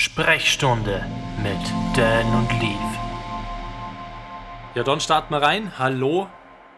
[0.00, 1.04] Sprechstunde
[1.42, 1.60] mit
[1.94, 2.98] Dan und Leaf.
[4.74, 5.78] Ja, dann starten wir rein.
[5.78, 6.26] Hallo,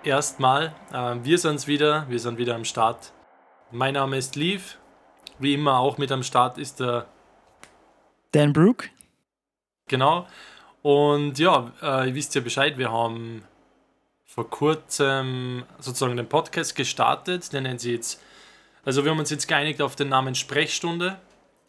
[0.03, 0.75] erstmal.
[0.93, 3.13] Äh, wir sind's wieder, wir sind wieder am Start.
[3.71, 4.77] Mein Name ist Leaf.
[5.39, 7.07] Wie immer auch mit am Start ist der
[8.33, 8.89] Dan Brook.
[9.87, 10.27] Genau.
[10.83, 13.45] Und ja, äh, ihr wisst ja Bescheid, wir haben
[14.25, 17.53] vor kurzem sozusagen den Podcast gestartet.
[17.53, 18.21] Den nennen sie jetzt,
[18.85, 21.21] also wir haben uns jetzt geeinigt auf den Namen Sprechstunde,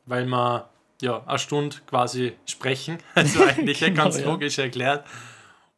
[0.08, 0.73] weil wir
[1.04, 2.98] ja eine Stunde quasi sprechen.
[3.16, 4.26] Also eigentlich Genau, ganz ja.
[4.26, 5.06] logisch erklärt.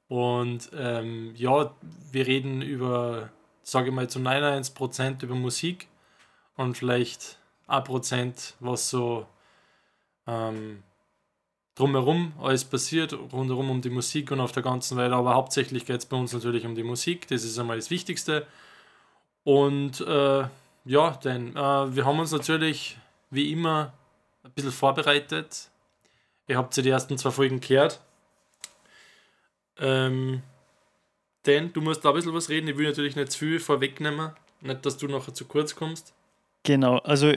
[0.07, 1.73] Und ähm, ja,
[2.11, 3.29] wir reden über,
[3.63, 5.88] sage ich mal, zu 99% über Musik
[6.55, 9.25] und vielleicht ein Prozent, was so
[10.27, 10.84] ähm,
[11.73, 15.98] drumherum alles passiert, rundherum um die Musik und auf der ganzen Welt, aber hauptsächlich geht
[15.98, 18.45] es bei uns natürlich um die Musik, das ist einmal das Wichtigste.
[19.43, 20.48] Und äh,
[20.85, 22.98] ja, denn äh, wir haben uns natürlich
[23.31, 23.93] wie immer
[24.45, 25.70] ein bisschen vorbereitet.
[26.48, 28.01] Ihr habt ja die ersten zwei Folgen gehört.
[29.77, 30.41] Ähm,
[31.46, 34.32] denn du musst da ein bisschen was reden, ich will natürlich nicht zu viel vorwegnehmen,
[34.62, 36.13] nicht, dass du nachher zu kurz kommst.
[36.63, 37.34] Genau, also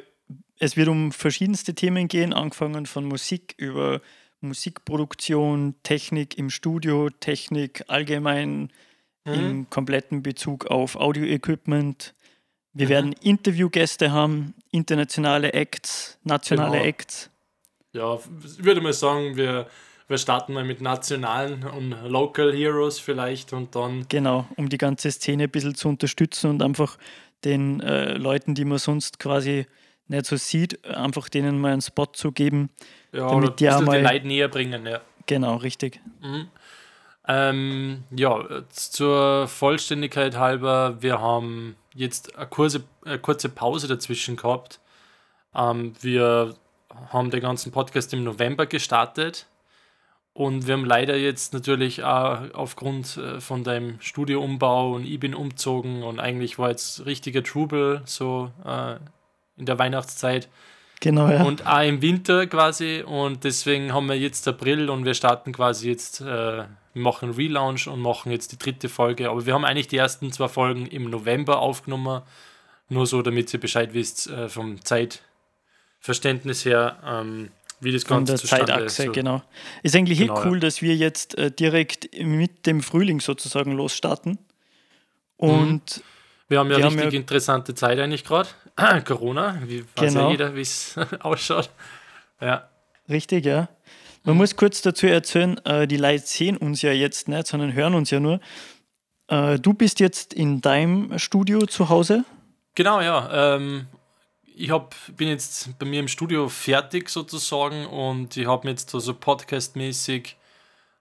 [0.58, 4.00] es wird um verschiedenste Themen gehen, angefangen von Musik über
[4.40, 8.70] Musikproduktion, Technik im Studio, Technik allgemein
[9.24, 9.34] Mhm.
[9.34, 12.14] im kompletten Bezug auf Audio-Equipment.
[12.74, 12.90] Wir Mhm.
[12.90, 16.84] werden Interviewgäste haben, internationale Acts, nationale Genau.
[16.84, 17.30] Acts.
[17.92, 19.66] Ja, ich würde mal sagen, wir,
[20.06, 25.10] wir starten mal mit nationalen und Local Heroes vielleicht und dann Genau, um die ganze
[25.10, 26.98] Szene ein bisschen zu unterstützen und einfach
[27.44, 29.66] den äh, Leuten, die man sonst quasi
[30.08, 32.70] nicht so sieht, einfach denen mal einen Spot zu geben.
[33.12, 34.86] ja, Damit die auch mal- Leute näher bringen.
[34.86, 35.00] Ja.
[35.26, 36.00] Genau, richtig.
[36.20, 36.48] Mhm.
[37.26, 44.80] Ähm, ja, zur Vollständigkeit halber, wir haben jetzt eine kurze, eine kurze Pause dazwischen gehabt.
[45.54, 46.54] Ähm, wir
[47.12, 49.46] haben den ganzen Podcast im November gestartet
[50.32, 55.34] und wir haben leider jetzt natürlich auch aufgrund äh, von deinem Studioumbau und ich bin
[55.34, 58.96] umzogen und eigentlich war jetzt richtiger Trubel so äh,
[59.56, 60.48] in der Weihnachtszeit.
[61.00, 61.44] Genau, ja.
[61.44, 63.04] Und auch im Winter quasi.
[63.06, 66.64] Und deswegen haben wir jetzt April und wir starten quasi jetzt, äh,
[66.98, 69.30] wir machen Relaunch und machen jetzt die dritte Folge.
[69.30, 72.22] Aber wir haben eigentlich die ersten zwei Folgen im November aufgenommen.
[72.88, 77.50] Nur so, damit ihr Bescheid wisst, äh, vom Zeitverständnis her, ähm,
[77.80, 79.42] wie das Von Ganze der zustande Zeitachse, so- genau.
[79.82, 80.46] Ist eigentlich Genau, eh ja.
[80.50, 84.38] cool, dass wir jetzt äh, direkt mit dem Frühling sozusagen losstarten.
[85.36, 86.02] Und
[86.48, 88.48] Wir haben ja Wir haben richtig ja- interessante Zeit eigentlich gerade.
[89.04, 90.26] Corona, wie weiß Genau.
[90.26, 91.70] ja jeder, wie es ausschaut.
[92.40, 92.68] Ja.
[93.08, 93.68] richtig, ja.
[94.24, 97.94] Man muss kurz dazu erzählen, äh, die Leute sehen uns ja jetzt nicht, sondern hören
[97.94, 98.40] uns ja nur.
[99.28, 102.24] Äh, du bist jetzt in deinem Studio zu Hause.
[102.74, 103.56] Genau, ja.
[103.56, 103.86] Ähm,
[104.54, 108.90] ich hab, bin jetzt bei mir im Studio fertig sozusagen und ich habe mir jetzt
[108.90, 110.36] so podcastmäßig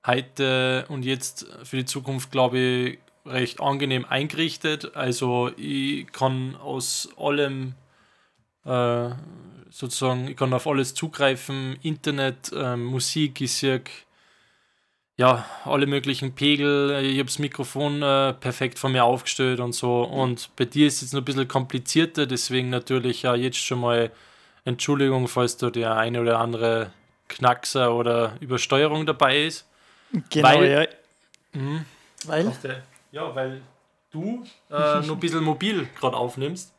[0.05, 4.95] heute und jetzt für die Zukunft, glaube ich, recht angenehm eingerichtet.
[4.95, 7.73] Also ich kann aus allem
[8.67, 9.09] äh,
[9.69, 13.81] sozusagen, ich kann auf alles zugreifen, Internet, ähm, Musik, ich sehe
[15.19, 17.03] ja, alle möglichen Pegel.
[17.03, 20.03] Ich habe das Mikrofon äh, perfekt von mir aufgestellt und so.
[20.03, 23.81] Und bei dir ist es jetzt noch ein bisschen komplizierter, deswegen natürlich ja jetzt schon
[23.81, 24.11] mal
[24.63, 26.91] Entschuldigung, falls da der eine oder andere
[27.29, 29.65] Knackser oder Übersteuerung dabei ist.
[30.29, 31.59] Genau, Weil- ja.
[31.59, 31.85] Mhm.
[32.25, 32.51] Weil?
[33.11, 33.61] Ja, weil
[34.11, 36.73] du äh, noch ein bisschen mobil gerade aufnimmst.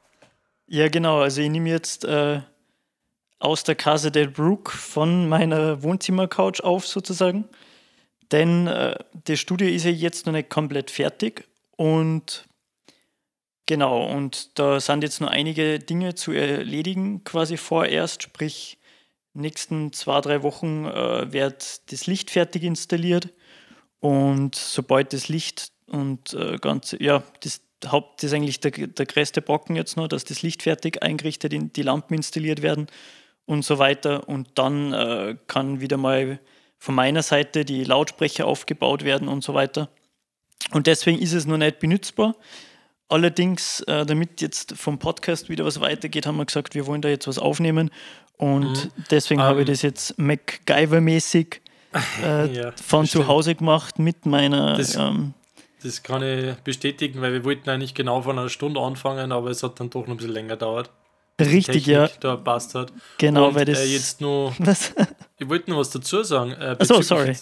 [0.71, 1.21] Ja, genau.
[1.21, 2.43] Also ich nehme jetzt äh,
[3.39, 7.49] aus der Casa del Brook von meiner Wohnzimmercouch auf sozusagen.
[8.33, 12.47] Denn äh, das Studio ist ja jetzt noch nicht komplett fertig und
[13.65, 18.79] genau, und da sind jetzt noch einige Dinge zu erledigen quasi vorerst, sprich
[19.33, 23.31] nächsten zwei, drei Wochen äh, wird das Licht fertig installiert
[24.01, 29.41] und sobald das Licht und äh, ganze, ja, das Haupt ist eigentlich der, der größte
[29.43, 32.87] Brocken jetzt noch, dass das Licht fertig eingerichtet, in, die Lampen installiert werden
[33.47, 34.29] und so weiter.
[34.29, 36.41] Und dann äh, kann wieder mal
[36.79, 39.89] von meiner Seite die Lautsprecher aufgebaut werden und so weiter.
[40.73, 42.35] Und deswegen ist es noch nicht benutzbar.
[43.09, 47.09] Allerdings, äh, damit jetzt vom Podcast wieder was weitergeht, haben wir gesagt, wir wollen da
[47.09, 47.91] jetzt was aufnehmen.
[48.37, 49.73] Und deswegen habe ich Ähm.
[49.73, 51.61] das jetzt MacGyver-mäßig
[52.23, 53.25] äh, Ja, von bestimmt.
[53.25, 54.77] zu Hause gemacht mit meiner.
[54.77, 55.33] Das- ähm,
[55.83, 59.63] Das kann ich bestätigen, weil wir wollten eigentlich genau von einer Stunde anfangen, aber es
[59.63, 60.91] hat dann doch noch ein bisschen länger gedauert.
[61.41, 62.07] richtig, ja.
[62.07, 62.93] Technik da passt hat.
[63.19, 63.81] Genau, und, weil das.
[63.81, 64.93] Äh, jetzt nur was?
[65.39, 66.53] Ich wollte noch was dazu sagen.
[66.53, 67.37] Äh, Ach so, bezüglich, sorry.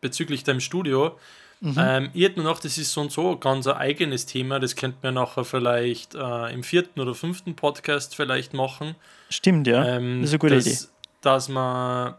[0.00, 1.18] bezüglich deinem Studio.
[1.60, 1.76] Mhm.
[1.78, 4.58] Ähm, ich hätte nur noch, das ist so und so ganz ein eigenes Thema.
[4.58, 8.96] Das könnte man nachher vielleicht äh, im vierten oder fünften Podcast vielleicht machen.
[9.30, 9.96] Stimmt, ja.
[9.96, 10.78] Ähm, das ist eine gute dass, Idee.
[11.20, 12.14] Dass man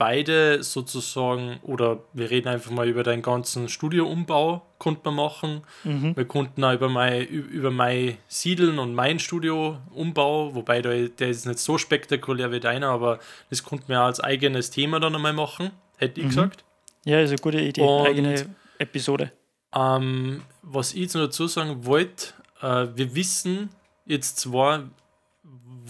[0.00, 5.60] beide sozusagen, oder wir reden einfach mal über deinen ganzen Studioumbau, konnte man machen.
[5.84, 6.16] Mhm.
[6.16, 11.46] Wir konnten auch über mein, über mein Siedeln und mein Studioumbau, wobei der, der ist
[11.46, 13.18] nicht so spektakulär wie deiner, aber
[13.50, 16.30] das konnten wir als eigenes Thema dann einmal machen, hätte ich Mhm.
[16.30, 16.64] gesagt.
[17.04, 17.82] Ja, ist eine gute Idee.
[17.82, 18.46] Und- Eigene
[18.78, 19.32] Episode.
[19.74, 22.28] Ähm, was ich jetzt noch dazu sagen wollte,
[22.62, 23.68] äh, wir wissen
[24.06, 24.84] jetzt zwar,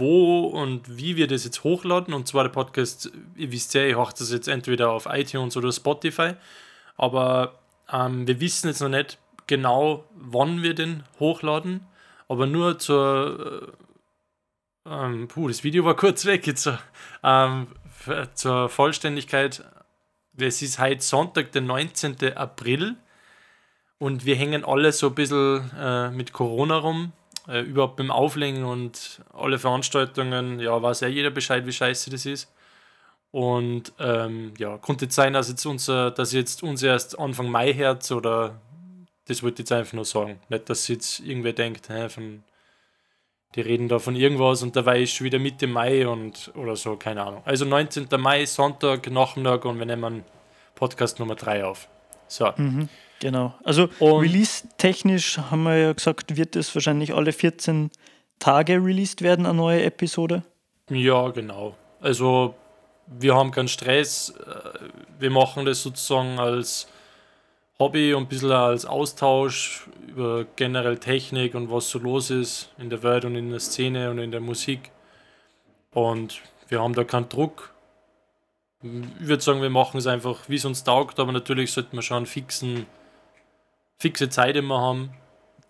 [0.01, 3.95] wo und wie wir das jetzt hochladen, und zwar der Podcast, ihr wisst ja, ich
[3.95, 6.33] mache das jetzt entweder auf iTunes oder Spotify,
[6.97, 7.61] aber
[7.93, 11.87] ähm, wir wissen jetzt noch nicht genau, wann wir den hochladen,
[12.29, 13.75] aber nur zur,
[14.87, 16.69] äh, ähm, puh, das Video war kurz weg jetzt,
[17.23, 17.69] ähm,
[18.35, 19.63] zur Vollständigkeit,
[20.37, 22.37] es ist heute Sonntag, der 19.
[22.37, 22.97] April,
[24.01, 27.13] und wir hängen alle so ein bisschen äh, mit Corona rum.
[27.49, 32.27] Äh, überhaupt beim Auflegen und alle Veranstaltungen, ja, weiß ja jeder Bescheid, wie scheiße das
[32.27, 32.53] ist.
[33.33, 37.73] Und ähm, ja, konnte jetzt sein, dass jetzt unser, dass jetzt uns erst Anfang Mai
[37.73, 38.61] herz oder
[39.27, 40.41] das wollte ich jetzt einfach nur sagen.
[40.49, 42.43] Nicht, dass jetzt irgendwer denkt, hä, von,
[43.55, 46.97] die reden da von irgendwas und dabei ist schon wieder Mitte Mai und oder so,
[46.97, 47.43] keine Ahnung.
[47.45, 48.09] Also 19.
[48.19, 50.25] Mai, Sonntag, Nachmittag und wir nehmen
[50.75, 51.89] Podcast Nummer 3 auf.
[52.27, 52.53] So.
[52.57, 52.89] Mhm.
[53.21, 53.55] Genau.
[53.63, 57.91] Also release-technisch haben wir ja gesagt, wird es wahrscheinlich alle 14
[58.39, 60.43] Tage released werden, eine neue Episode.
[60.89, 61.77] Ja, genau.
[62.01, 62.55] Also
[63.07, 64.31] wir haben keinen Stress.
[64.31, 64.89] äh,
[65.19, 66.89] Wir machen das sozusagen als
[67.79, 72.91] Hobby und ein bisschen als Austausch über generell Technik und was so los ist in
[72.91, 74.91] der Welt und in der Szene und in der Musik.
[75.93, 77.75] Und wir haben da keinen Druck.
[78.83, 82.03] Ich würde sagen, wir machen es einfach, wie es uns taugt, aber natürlich sollten wir
[82.03, 82.87] schon einen fixen,
[84.01, 85.11] fixe Zeit immer haben.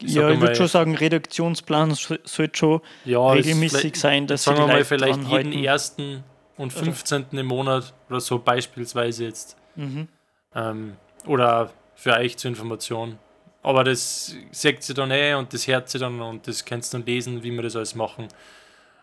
[0.03, 4.57] Ich ja, ich würde schon sagen, Redaktionsplan so- sollte schon ja, regelmäßig sein, dass sagen
[4.57, 5.53] sie wir mal vielleicht jeden halten.
[5.53, 6.25] ersten
[6.57, 7.27] und 15.
[7.33, 9.57] im Monat oder so beispielsweise jetzt.
[9.77, 10.09] Mhm.
[10.55, 10.97] Ähm,
[11.27, 13.19] oder für euch zur Information.
[13.63, 16.91] Aber das seht ihr dann eh und das hört ihr dann und das könnt ihr
[16.93, 18.29] dann lesen, wie wir das alles machen.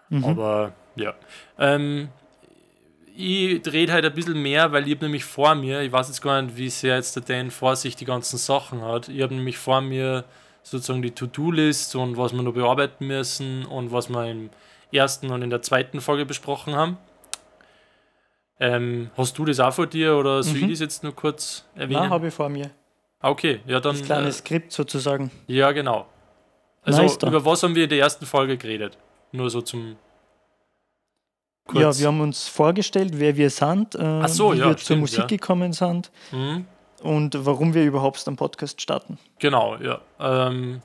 [0.09, 0.23] Mhm.
[0.25, 1.13] Aber ja.
[1.59, 2.09] Ähm,
[3.17, 6.21] ich rede halt ein bisschen mehr, weil ich habe nämlich vor mir, ich weiß jetzt
[6.21, 9.09] gar nicht, wie sehr jetzt der Dan vor sich die ganzen Sachen hat.
[9.09, 10.23] Ich habe nämlich vor mir
[10.63, 14.49] sozusagen die To-Do-List und was wir noch bearbeiten müssen und was wir im
[14.91, 16.97] ersten und in der zweiten Folge besprochen haben.
[18.59, 20.63] Ähm, hast du das auch vor dir oder soll Mhm.
[20.65, 22.01] ich das jetzt nur kurz erwähnen?
[22.03, 22.71] Na, habe ich vor mir.
[23.19, 23.95] Ah, okay, ja dann.
[23.97, 25.31] Das kleine Äh, Skript sozusagen.
[25.47, 26.07] ja, genau.
[26.83, 28.97] Also Nice über was haben wir in der ersten Folge geredet?
[29.31, 29.97] Nur so zum
[31.73, 35.01] Ja, wir haben uns vorgestellt, wer wir sind, äh, so, wie ja, wir zur stimmt,
[35.01, 35.25] Musik ja.
[35.27, 36.65] gekommen sind Mhm.
[37.01, 39.17] und warum wir überhaupt einen Podcast starten.
[39.39, 39.99] Genau, ja.
[40.19, 40.81] Ähm,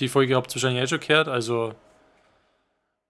[0.00, 1.72] die Folge habt ihr wahrscheinlich eh schon gehört, also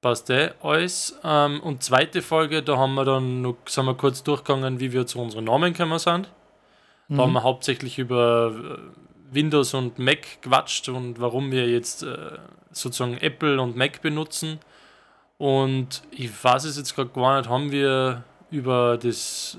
[0.00, 1.18] passt eh alles.
[1.24, 5.06] Ähm, und zweite Folge, da haben wir dann noch, sind wir kurz durchgegangen, wie wir
[5.06, 6.28] zu unseren Namen gekommen sind.
[7.08, 7.34] Da haben Mhm.
[7.34, 12.16] wir hauptsächlich über äh, Windows und Mac gequatscht und warum wir jetzt äh,
[12.70, 14.60] sozusagen Apple und Mac benutzen.
[15.38, 19.56] Und ich weiß es jetzt gerade gar nicht, haben wir über das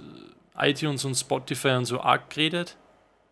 [0.58, 2.76] iTunes und Spotify und so auch geredet?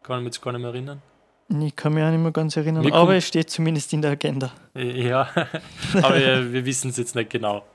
[0.02, 1.02] Kann ich mich jetzt gar nicht mehr erinnern.
[1.50, 4.12] Ich kann mich auch nicht mehr ganz erinnern, Mir aber es steht zumindest in der
[4.12, 4.52] Agenda.
[4.74, 5.30] Ja,
[5.94, 7.66] aber wir, wir wissen es jetzt nicht genau.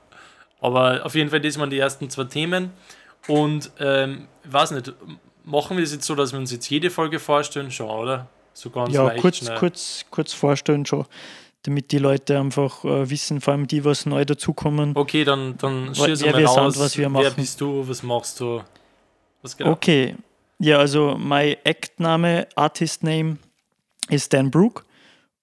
[0.61, 2.71] Aber auf jeden Fall, das waren die ersten zwei Themen.
[3.27, 4.93] Und ähm, ich weiß nicht,
[5.43, 7.71] machen wir es jetzt so, dass wir uns jetzt jede Folge vorstellen?
[7.71, 8.27] Schon, oder?
[8.53, 9.21] So ganz ja, leicht.
[9.21, 9.55] kurz, ne?
[9.55, 11.05] kurz, kurz vorstellen schon,
[11.63, 14.91] damit die Leute einfach äh, wissen, vor allem die, was neu dazukommen.
[14.95, 16.79] Okay, dann, dann Wer schieß mal raus.
[16.79, 17.33] was wir Wer machen.
[17.35, 17.87] bist du?
[17.87, 18.61] Was machst du?
[19.41, 19.71] Was genau?
[19.71, 20.15] Okay,
[20.59, 23.37] ja, also mein Act-Name, Artist-Name
[24.09, 24.85] ist Dan Brook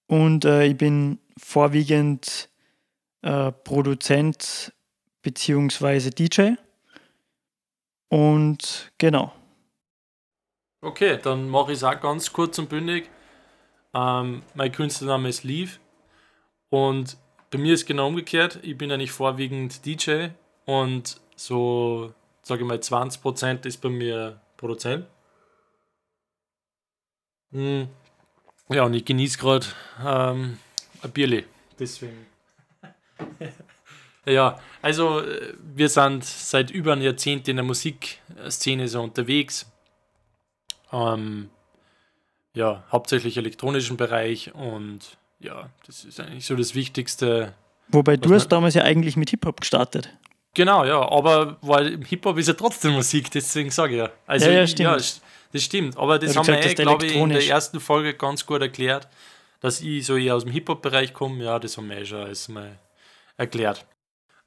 [0.06, 2.48] und äh, ich bin vorwiegend
[3.22, 4.72] äh, Produzent
[5.22, 6.52] beziehungsweise DJ.
[8.08, 9.32] Und genau.
[10.82, 13.08] Okay, dann mache ich es auch ganz kurz und bündig.
[13.94, 15.78] Ähm, mein Künstlername ist Leaf
[16.70, 17.16] und
[17.50, 18.60] bei mir ist genau umgekehrt.
[18.62, 20.28] Ich bin eigentlich vorwiegend DJ
[20.66, 25.06] und so, sage ich mal, 20% ist bei mir Produzent.
[27.52, 27.88] Hm.
[28.68, 29.66] Ja, und ich genieße gerade
[30.04, 30.58] ähm,
[31.02, 31.44] ein Bierli.
[31.78, 32.26] Deswegen.
[34.24, 39.70] ja, also äh, wir sind seit über einem Jahrzehnt in der Musikszene so unterwegs
[40.92, 41.50] ähm,
[42.54, 47.54] ja, hauptsächlich elektronischen Bereich und ja, das ist eigentlich so das Wichtigste.
[47.88, 50.11] Wobei du hast damals ja eigentlich mit Hip-Hop gestartet.
[50.54, 54.11] Genau, ja, aber weil Hip-Hop ist ja trotzdem Musik, deswegen sage ich ja.
[54.26, 54.90] Also, Ja, ja, ja, stimmt.
[55.00, 55.20] st-
[55.52, 57.80] das stimmt, aber das Ja, haben wir gesagt eh, hast, glaube ich, in der ersten
[57.80, 59.09] Folge ganz gut erklärt,
[59.61, 61.42] dass ich so eher aus dem Hip-Hop-Bereich komme.
[61.44, 62.78] Ja, das haben wir eh schon alles mal
[63.37, 63.85] erklärt.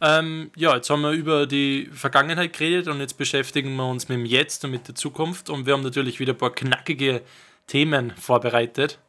[0.01, 4.17] Ähm, ja, jetzt haben wir über die Vergangenheit geredet und jetzt beschäftigen wir uns mit
[4.17, 5.49] dem Jetzt und mit der Zukunft.
[5.49, 7.21] Und wir haben natürlich wieder ein paar knackige
[7.67, 8.99] Themen vorbereitet.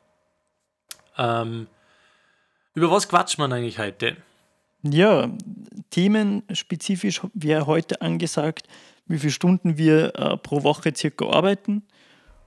[1.18, 1.66] Ähm,
[2.74, 4.16] über was quatscht man eigentlich heute?
[4.82, 5.30] Ja,
[5.90, 8.68] themenspezifisch wäre heute angesagt,
[9.06, 11.84] wie viele Stunden wir äh, pro Woche circa arbeiten.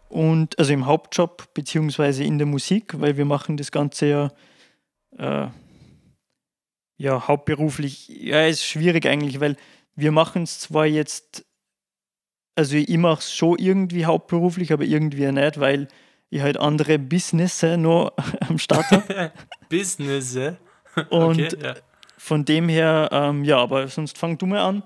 [0.09, 4.31] Und also im Hauptjob beziehungsweise in der Musik, weil wir machen das Ganze ja,
[5.17, 5.49] äh,
[6.97, 8.07] ja hauptberuflich.
[8.09, 9.57] Ja, ist schwierig eigentlich, weil
[9.95, 11.45] wir machen es zwar jetzt,
[12.55, 15.87] also ich mache es schon irgendwie hauptberuflich, aber irgendwie nicht, weil
[16.29, 18.13] ich halt andere Businesse nur
[18.47, 19.31] am Start habe.
[19.69, 20.57] Businesse?
[21.09, 21.75] Und okay, ja.
[22.17, 24.83] von dem her, ähm, ja, aber sonst fang du mal an.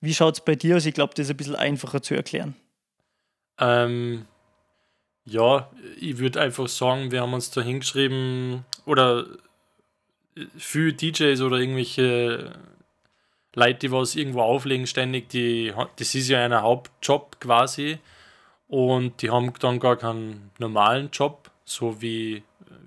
[0.00, 0.84] Wie schaut es bei dir aus?
[0.84, 2.54] Ich glaube, das ist ein bisschen einfacher zu erklären.
[3.58, 4.26] Ähm,
[5.24, 9.24] ja, ich würde einfach sagen, wir haben uns da hingeschrieben, oder
[10.58, 12.52] für DJs oder irgendwelche
[13.54, 17.98] Leute, die was irgendwo auflegen ständig, die, das ist ja ein Hauptjob quasi
[18.68, 22.42] und die haben dann gar keinen normalen Job, so wie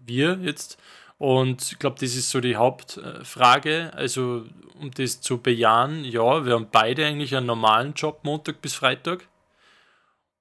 [0.06, 0.78] wir jetzt.
[1.18, 3.92] Und ich glaube, das ist so die Hauptfrage.
[3.96, 4.46] Also,
[4.80, 9.28] um das zu bejahen, ja, wir haben beide eigentlich einen normalen Job, Montag bis Freitag.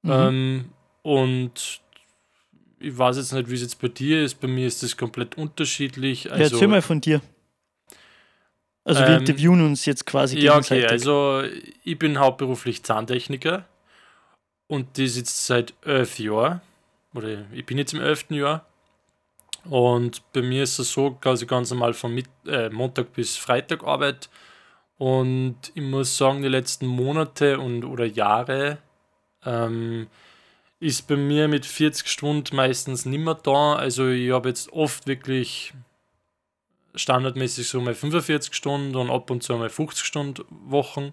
[0.03, 0.13] Mhm.
[0.13, 0.65] Ähm,
[1.03, 1.81] und
[2.79, 4.41] ich weiß jetzt nicht, wie es jetzt bei dir ist.
[4.41, 6.31] Bei mir ist das komplett unterschiedlich.
[6.31, 7.23] Also, ja, erzähl mal von dir.
[8.85, 11.43] Also wir ähm, interviewen uns jetzt quasi Ja, okay, also
[11.83, 13.65] ich bin hauptberuflich Zahntechniker
[14.69, 16.61] und das jetzt seit elf Jahren.
[17.15, 18.67] Oder ich bin jetzt im elften Jahr.
[19.65, 23.85] Und bei mir ist es so, quasi ganz normal von Mit äh, Montag bis Freitag
[23.85, 24.29] Arbeit.
[24.99, 28.79] Und ich muss sagen, die letzten Monate und oder Jahre
[29.45, 30.09] ähm,
[30.81, 33.75] ist bei mir mit 40 Stunden meistens nicht mehr da.
[33.75, 35.75] Also ich habe jetzt oft wirklich
[36.95, 41.13] standardmäßig so mal 45 Stunden und ab und zu mal 50 Stunden Wochen.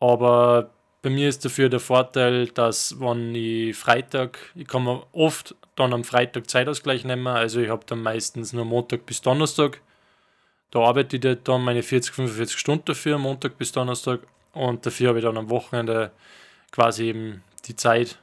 [0.00, 0.70] Aber
[1.02, 5.92] bei mir ist dafür der Vorteil, dass wenn ich Freitag, ich kann mir oft dann
[5.92, 9.80] am Freitag Zeitausgleich nehmen, also ich habe dann meistens nur Montag bis Donnerstag.
[10.70, 14.20] Da arbeite ich dann meine 40, 45 Stunden dafür, Montag bis Donnerstag.
[14.52, 16.10] Und dafür habe ich dann am Wochenende
[16.72, 18.18] quasi eben die Zeit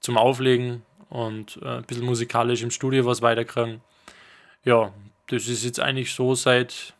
[0.00, 3.82] zum Auflegen und äh, ein bisschen musikalisch im Studio was weiterkriegen.
[4.64, 4.92] Ja,
[5.28, 6.94] das ist jetzt eigentlich so seit,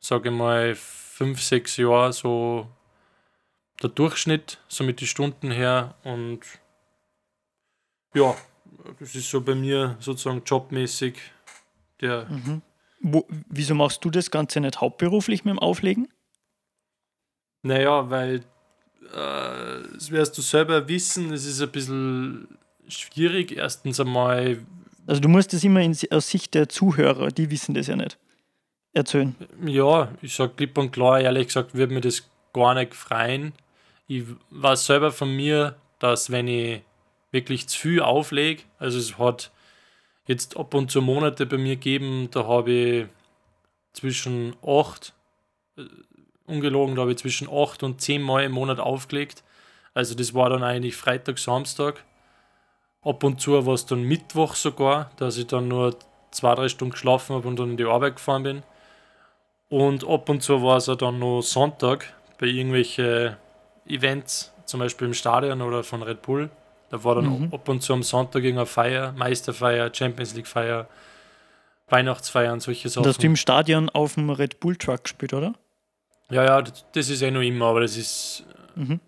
[0.00, 2.66] sage ich mal, fünf, sechs Jahren so
[3.82, 5.94] der Durchschnitt, so mit den Stunden her.
[6.04, 6.40] Und
[8.14, 8.36] ja,
[8.98, 11.18] das ist so bei mir sozusagen jobmäßig
[12.00, 12.26] der.
[12.26, 12.62] Mhm.
[13.00, 16.08] Wo, wieso machst du das Ganze nicht hauptberuflich mit dem Auflegen?
[17.62, 18.44] Naja, weil
[19.12, 22.58] äh, das wirst du selber wissen, es ist ein bisschen
[22.88, 23.52] schwierig.
[23.52, 24.64] Erstens einmal.
[25.06, 28.18] Also du musst das immer in, aus Sicht der Zuhörer, die wissen das ja nicht,
[28.92, 29.34] erzählen.
[29.64, 33.52] Ja, ich sage klipp und klar, ehrlich gesagt, würde mir das gar nicht freien.
[34.14, 36.82] Ich weiß selber von mir, dass wenn ich
[37.30, 39.50] wirklich zu viel auflege, also es hat
[40.26, 43.06] jetzt ab und zu Monate bei mir gegeben, da habe ich
[43.94, 45.14] zwischen 8
[46.44, 49.44] ungelogen, glaube ich, zwischen 8 und 10 Mal im Monat aufgelegt.
[49.94, 52.04] Also das war dann eigentlich Freitag, Samstag.
[53.00, 55.96] Ab und zu war es dann Mittwoch sogar, dass ich dann nur
[56.32, 58.62] zwei, drei Stunden geschlafen habe und dann in die Arbeit gefahren bin.
[59.70, 63.38] Und ab und zu war es dann noch Sonntag bei irgendwelchen
[63.86, 66.50] Events, zum Beispiel im Stadion oder von Red Bull.
[66.90, 67.54] Da war dann mhm.
[67.54, 70.88] ab und zu am Sonntag irgendeine Feier, Meisterfeier, Champions League Feier,
[71.88, 73.06] Weihnachtsfeier und solche Sachen.
[73.06, 75.54] Hast du im Stadion auf dem Red Bull Truck gespielt, oder?
[76.30, 79.00] Ja, ja, das ist ja noch immer, aber das ist, mhm.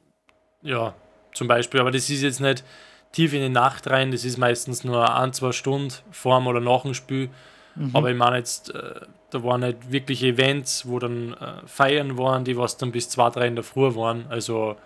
[0.62, 0.95] ja,
[1.33, 2.64] zum Beispiel, aber das ist jetzt nicht
[3.12, 6.83] tief in die Nacht rein, das ist meistens nur ein, zwei Stunden vor oder nach
[6.83, 7.31] dem Spiel.
[7.76, 7.90] Mhm.
[7.93, 9.00] Aber ich meine jetzt, äh,
[9.31, 13.31] da waren nicht wirklich Events, wo dann äh, Feiern waren, die was dann bis zwei,
[13.31, 14.26] drei in der Früh waren.
[14.28, 14.76] Also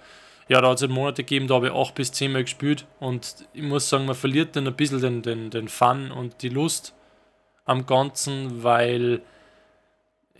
[0.48, 2.86] ja, da hat es halt Monate gegeben, da habe ich acht bis zehn Mal gespielt
[3.00, 6.48] und ich muss sagen, man verliert dann ein bisschen den, den, den Fun und die
[6.48, 6.94] Lust
[7.66, 9.20] am Ganzen, weil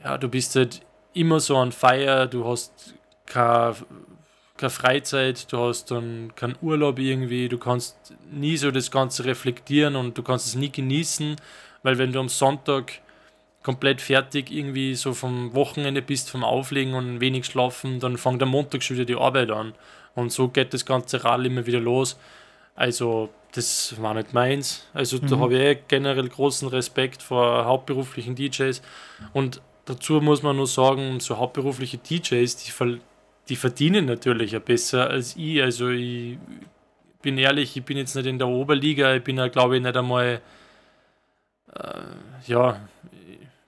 [0.02, 0.81] ja, du bist halt
[1.12, 2.95] immer so an Feier, du hast
[3.26, 3.76] keine,
[4.57, 9.95] keine Freizeit, du hast dann keinen Urlaub irgendwie, du kannst nie so das Ganze reflektieren
[9.95, 11.37] und du kannst es nie genießen,
[11.82, 13.00] weil wenn du am Sonntag
[13.62, 18.50] komplett fertig irgendwie so vom Wochenende bist, vom Auflegen und wenig schlafen, dann fängt am
[18.50, 19.75] Montag schon wieder die Arbeit an.
[20.14, 22.18] Und so geht das ganze Rad immer wieder los.
[22.75, 24.87] Also, das war nicht meins.
[24.94, 25.26] Also, mhm.
[25.26, 28.80] da habe ich eh generell großen Respekt vor hauptberuflichen DJs.
[29.32, 32.99] Und Dazu muss man nur sagen, so hauptberufliche DJs, die,
[33.49, 35.62] die verdienen natürlich ja besser als ich.
[35.62, 36.37] Also ich
[37.23, 39.97] bin ehrlich, ich bin jetzt nicht in der Oberliga, ich bin ja glaube ich nicht
[39.97, 40.42] einmal,
[41.75, 42.02] äh,
[42.46, 42.80] ja,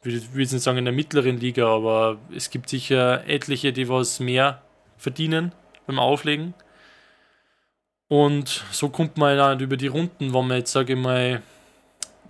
[0.02, 3.88] ich will jetzt nicht sagen in der mittleren Liga, aber es gibt sicher etliche, die
[3.88, 4.62] was mehr
[4.96, 5.52] verdienen
[5.86, 6.54] beim Auflegen.
[8.08, 11.42] Und so kommt man dann über die Runden, wenn man jetzt, sage ich mal,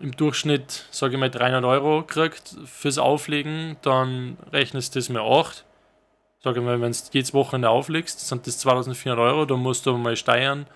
[0.00, 5.22] im Durchschnitt, sage ich mal, 300 Euro kriegt fürs Auflegen, dann rechnest du das mal
[5.22, 5.64] 8.
[6.42, 9.90] Sage ich mal, wenn du jedes Wochenende auflegst, sind das 2400 Euro, dann musst du
[9.90, 10.66] aber mal Steuern,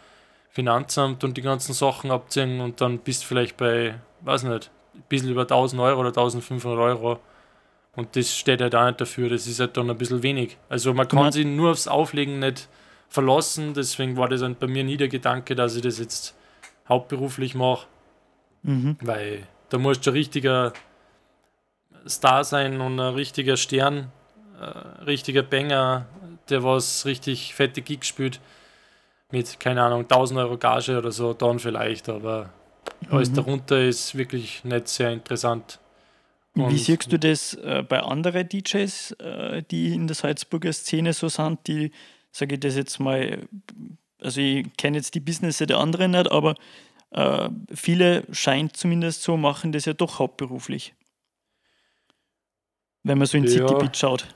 [0.51, 5.05] Finanzamt und die ganzen Sachen abziehen und dann bist du vielleicht bei, weiß nicht, ein
[5.09, 7.21] bisschen über 1000 Euro oder 1500 Euro.
[7.97, 10.57] Und das steht halt auch nicht dafür, das ist halt dann ein bisschen wenig.
[10.69, 12.69] Also man kann sich nur aufs Auflegen nicht
[13.09, 16.35] verlassen, deswegen war das halt bei mir nie der Gedanke, dass ich das jetzt
[16.89, 17.87] hauptberuflich mache.
[18.63, 18.97] Mhm.
[19.01, 20.73] Weil da musst du ein richtiger
[22.09, 24.11] Star sein und ein richtiger Stern,
[24.61, 26.07] äh, richtiger Banger,
[26.49, 28.41] der was richtig fette Gigs spielt.
[29.31, 32.51] Mit, keine Ahnung, 1000 Euro Gage oder so, dann vielleicht, aber
[33.11, 33.35] alles Mhm.
[33.35, 35.79] darunter ist wirklich nicht sehr interessant.
[36.55, 41.13] Wie Und- siehst du das äh, bei anderen DJs, äh, die in der Salzburger Szene
[41.13, 41.91] so sind, die,
[42.31, 43.47] sage ich das jetzt mal,
[44.21, 46.55] also ich kenne jetzt die Business der anderen nicht, aber
[47.11, 50.95] äh, viele scheint zumindest so, machen das ja doch hauptberuflich.
[53.03, 53.51] Wenn man so in Ja.
[53.51, 54.27] Citybeat schaut.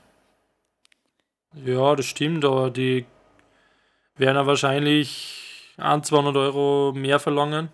[1.65, 3.05] Ja, das stimmt, aber die
[4.15, 7.69] werden ja wahrscheinlich 1, 200 Euro mehr verlangen,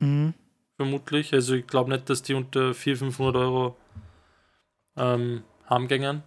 [0.00, 0.34] Mhm.
[0.76, 1.32] vermutlich.
[1.32, 3.76] Also ich glaube nicht, dass die unter 400, 500 Euro
[4.96, 6.22] ähm, haben gängen.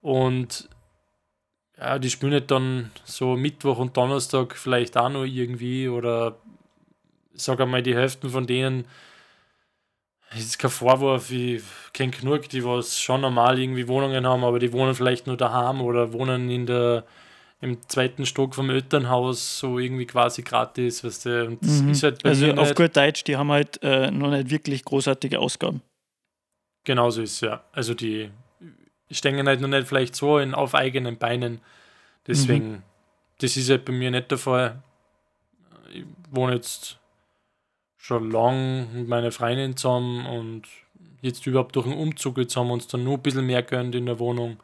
[0.00, 0.68] Und
[1.76, 6.36] ja, die spielen nicht dann so Mittwoch und Donnerstag vielleicht auch noch irgendwie oder
[7.34, 8.86] sage einmal, die Hälfte von denen
[10.36, 14.72] ist kein Vorwurf, ich kenne genug, die was schon normal irgendwie Wohnungen haben, aber die
[14.72, 17.04] wohnen vielleicht nur daheim oder wohnen in der
[17.62, 21.90] im zweiten Stock vom Elternhaus so irgendwie quasi gratis, weißt du, und das Mhm.
[21.90, 22.76] ist halt bei Also auf nicht.
[22.76, 25.82] gut Deutsch, die haben halt äh, noch nicht wirklich großartige Ausgaben.
[26.84, 27.62] Genauso ist es, ja.
[27.72, 28.30] Also die
[29.10, 31.60] stehen halt noch nicht vielleicht so in, auf eigenen Beinen.
[32.26, 32.82] Deswegen, Mhm.
[33.40, 34.82] das ist halt bei mir nicht der Fall.
[35.92, 36.98] Ich wohne jetzt
[37.98, 40.62] schon lang mit meiner Freundin zusammen und
[41.20, 43.94] jetzt überhaupt durch den Umzug, jetzt haben wir uns dann nur ein bisschen mehr gönnt
[43.94, 44.56] in der Wohnung.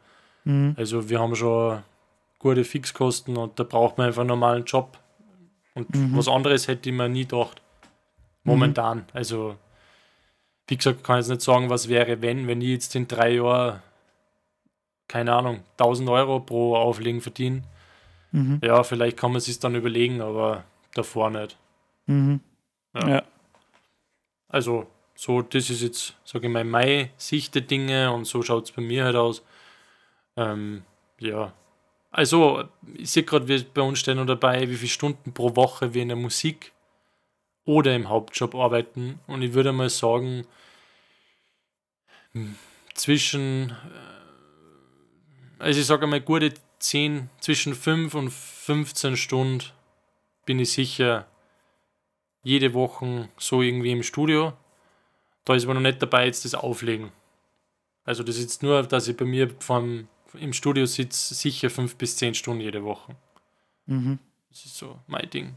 [0.45, 0.73] Mhm.
[0.77, 1.83] Also wir haben schon
[2.39, 4.97] gute Fixkosten und da braucht man einfach einen normalen Job.
[5.73, 6.17] Und Mhm.
[6.17, 7.61] was anderes hätte ich mir nie gedacht.
[8.43, 9.05] Momentan.
[9.13, 9.57] Also,
[10.67, 13.35] wie gesagt, kann ich jetzt nicht sagen, was wäre, wenn, wenn ich jetzt in drei
[13.35, 13.81] Jahren,
[15.07, 17.63] keine Ahnung, 1000 Euro pro Auflegen verdiene.
[18.31, 18.59] Mhm.
[18.63, 21.57] Ja, vielleicht kann man sich dann überlegen, aber davor nicht.
[22.05, 22.39] Mhm.
[22.93, 23.07] Ja.
[23.09, 23.23] Ja.
[24.49, 28.65] Also, so, das ist jetzt, sage ich mal, meine Sicht der Dinge und so schaut
[28.65, 29.43] es bei mir halt aus.
[30.35, 30.83] Ähm,
[31.19, 31.51] ja.
[32.09, 32.63] Also,
[32.95, 36.01] ich sehe gerade, wir bei uns stehen noch dabei, wie viele Stunden pro Woche wir
[36.01, 36.71] in der Musik
[37.65, 39.19] oder im Hauptjob arbeiten.
[39.27, 40.47] Und ich würde mal sagen,
[42.31, 42.55] hm,
[42.93, 43.73] zwischen, äh,
[45.59, 49.63] also ich sage mal, gute 10, zwischen 5 und 15 Stunden
[50.45, 51.27] bin ich sicher
[52.43, 54.53] jede Woche so irgendwie im Studio.
[55.43, 57.11] Da ist aber noch nicht dabei jetzt das Auflegen.
[58.05, 61.95] Also das ist jetzt nur, dass ich bei mir vom, im Studio sitze, sicher fünf
[61.95, 63.15] bis zehn Stunden jede Woche.
[63.85, 64.19] Mhm.
[64.49, 65.55] Das ist so mein Ding.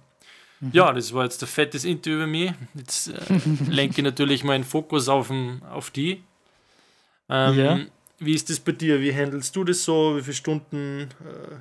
[0.72, 2.52] Ja, das war jetzt ein fettes Interview über mich.
[2.74, 5.32] Jetzt äh, lenke ich natürlich meinen Fokus auf,
[5.70, 6.22] auf die.
[7.28, 7.80] Ähm, Ja.
[8.18, 9.00] Wie ist das bei dir?
[9.00, 10.14] Wie handelst du das so?
[10.18, 11.56] Wie viele Stunden äh,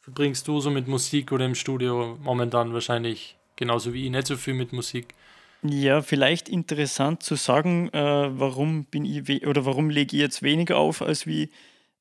[0.00, 2.18] verbringst du so mit Musik oder im Studio?
[2.22, 5.14] Momentan wahrscheinlich genauso wie ich, nicht so viel mit Musik.
[5.62, 8.00] Ja, vielleicht interessant zu sagen, äh,
[8.38, 11.50] warum bin ich oder warum lege ich jetzt weniger auf als wie,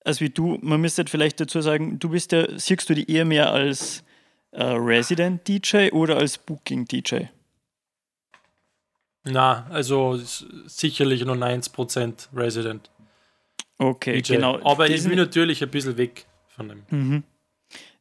[0.04, 0.58] als wie du.
[0.62, 4.04] Man müsste vielleicht dazu sagen, du bist ja, siehst du die eher mehr als
[4.52, 7.26] äh, Resident DJ oder als Booking DJ?
[9.24, 10.20] Na, also
[10.66, 12.90] sicherlich nur 90% Resident.
[13.78, 14.36] Okay, DJ.
[14.36, 14.60] genau.
[14.64, 16.84] Aber Das ich bin natürlich ein bisschen weg von dem.
[16.90, 17.24] Mhm.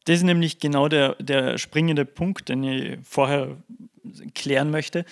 [0.05, 3.57] Das ist nämlich genau der, der springende Punkt, den ich vorher
[4.33, 5.05] klären möchte.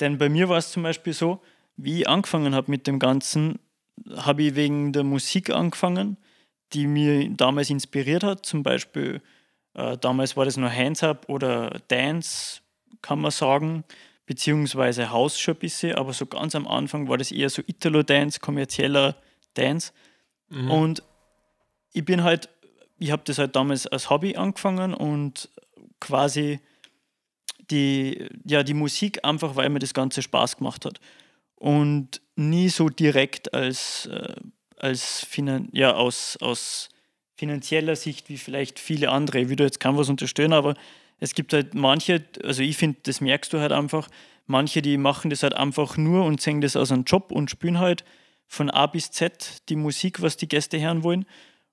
[0.00, 1.42] Denn bei mir war es zum Beispiel so,
[1.76, 3.58] wie ich angefangen habe mit dem Ganzen,
[4.16, 6.16] habe ich wegen der Musik angefangen,
[6.72, 8.46] die mir damals inspiriert hat.
[8.46, 9.20] Zum Beispiel,
[9.74, 12.60] äh, damals war das nur Hands Up oder Dance,
[13.02, 13.84] kann man sagen,
[14.26, 18.40] beziehungsweise House schon ein bisschen, aber so ganz am Anfang war das eher so Italo-Dance,
[18.40, 19.16] kommerzieller
[19.54, 19.92] Dance.
[20.48, 20.70] Mhm.
[20.70, 21.02] Und
[21.92, 22.48] ich bin halt,
[22.98, 25.48] ich habe das halt damals als Hobby angefangen und
[25.98, 26.60] quasi
[27.70, 31.00] die, ja, die Musik einfach, weil mir das Ganze Spaß gemacht hat.
[31.56, 34.34] Und nie so direkt als, äh,
[34.80, 36.88] als finan ja, aus, aus
[37.36, 39.40] finanzieller Sicht wie vielleicht viele andere.
[39.40, 40.74] Ich da jetzt kein was unterstellen, aber
[41.18, 44.08] es gibt halt manche, also ich finde, das merkst du halt einfach,
[44.46, 47.78] manche, die machen das halt einfach nur und sehen das als einen Job und spielen
[47.78, 48.04] halt
[48.46, 51.24] von A bis Z die Musik, was die Gäste hören wollen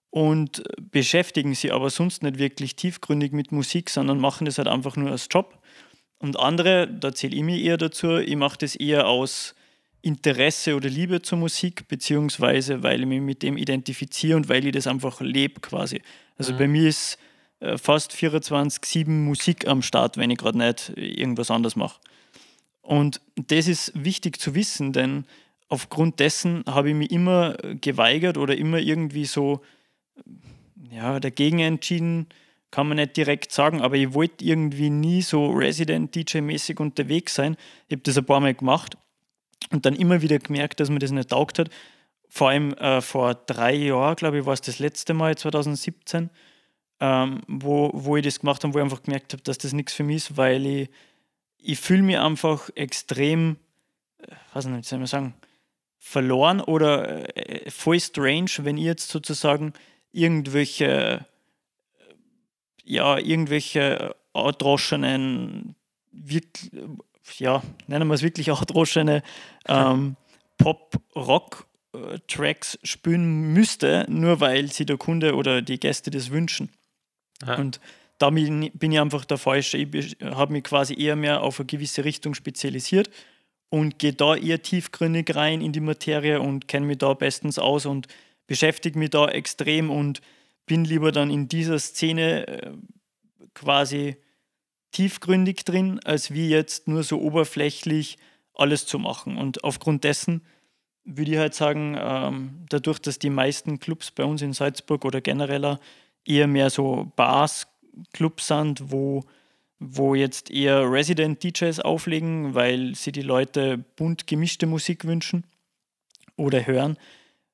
[0.10, 4.96] und beschäftigen sie aber sonst nicht wirklich tiefgründig mit Musik, sondern machen das halt einfach
[4.96, 5.60] nur als Job.
[6.20, 9.54] Und andere, da zähle ich mir eher dazu, ich mache das eher aus
[10.02, 14.72] Interesse oder Liebe zur Musik, beziehungsweise weil ich mich mit dem identifiziere und weil ich
[14.72, 16.02] das einfach lebe quasi.
[16.38, 16.58] Also mhm.
[16.58, 17.18] bei mir ist
[17.60, 22.00] äh, fast 24-7 Musik am Start, wenn ich gerade nicht irgendwas anderes mache.
[22.82, 25.26] Und das ist wichtig zu wissen, denn
[25.68, 29.62] aufgrund dessen habe ich mich immer geweigert oder immer irgendwie so
[30.90, 32.28] ja, dagegen entschieden,
[32.72, 37.58] kann man nicht direkt sagen, aber ich wollte irgendwie nie so Resident-DJ-mäßig unterwegs sein.
[37.88, 38.98] Ich habe das ein paar Mal gemacht
[39.72, 41.70] und dann immer wieder gemerkt, dass mir das nicht taugt hat.
[42.30, 46.30] Vor allem äh, vor drei Jahren, glaube ich, war es das letzte Mal, 2017,
[47.00, 49.94] ähm, wo, wo ich das gemacht habe, wo ich einfach gemerkt habe, dass das nichts
[49.94, 50.90] für mich ist, weil ich,
[51.58, 53.58] ich fühle mich einfach extrem,
[54.20, 55.36] äh, was soll man sagen,
[56.00, 59.74] verloren oder äh, voll strange, wenn ich jetzt sozusagen
[60.12, 61.26] irgendwelche
[62.88, 65.76] ja, irgendwelche erdroschenen,
[67.38, 69.24] ja, nennen wir es wirklich erdroschene
[69.68, 70.16] ähm,
[70.58, 76.70] Pop-Rock-Tracks spielen müsste, nur weil sie der Kunde oder die Gäste das wünschen.
[77.46, 77.56] Ja.
[77.56, 77.82] Und
[78.18, 79.78] da bin ich einfach der Falsche.
[79.78, 83.12] Ich habe mich quasi eher mehr auf eine gewisse Richtung spezialisiert
[83.70, 87.86] und gehe da eher tiefgründig rein in die Materie und kenne mich da bestens aus
[87.86, 88.08] und
[88.48, 90.22] beschäftige mich da extrem und
[90.66, 92.72] bin lieber dann in dieser Szene äh,
[93.54, 94.18] quasi
[94.92, 98.18] tiefgründig drin, als wie jetzt nur so oberflächlich
[98.54, 99.38] alles zu machen.
[99.38, 100.42] Und aufgrund dessen
[101.04, 105.22] würde ich halt sagen, ähm, dadurch, dass die meisten Clubs bei uns in Salzburg oder
[105.22, 105.80] genereller
[106.26, 109.24] eher mehr so Bars-Clubs sind, wo,
[109.80, 115.46] wo jetzt eher Resident-DJs auflegen, weil sie die Leute bunt gemischte Musik wünschen
[116.36, 116.98] oder hören,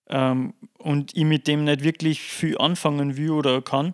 [0.10, 3.94] ähm, und ich mit dem nicht wirklich viel anfangen will oder kann,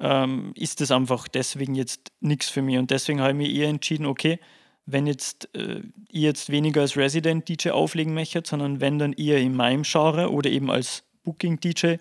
[0.00, 2.78] ähm, ist das einfach deswegen jetzt nichts für mich.
[2.78, 4.40] Und deswegen habe ich mir eher entschieden, okay,
[4.86, 9.38] wenn jetzt äh, ich jetzt weniger als Resident DJ auflegen möchte, sondern wenn dann eher
[9.38, 11.96] in meinem Genre oder eben als Booking DJ,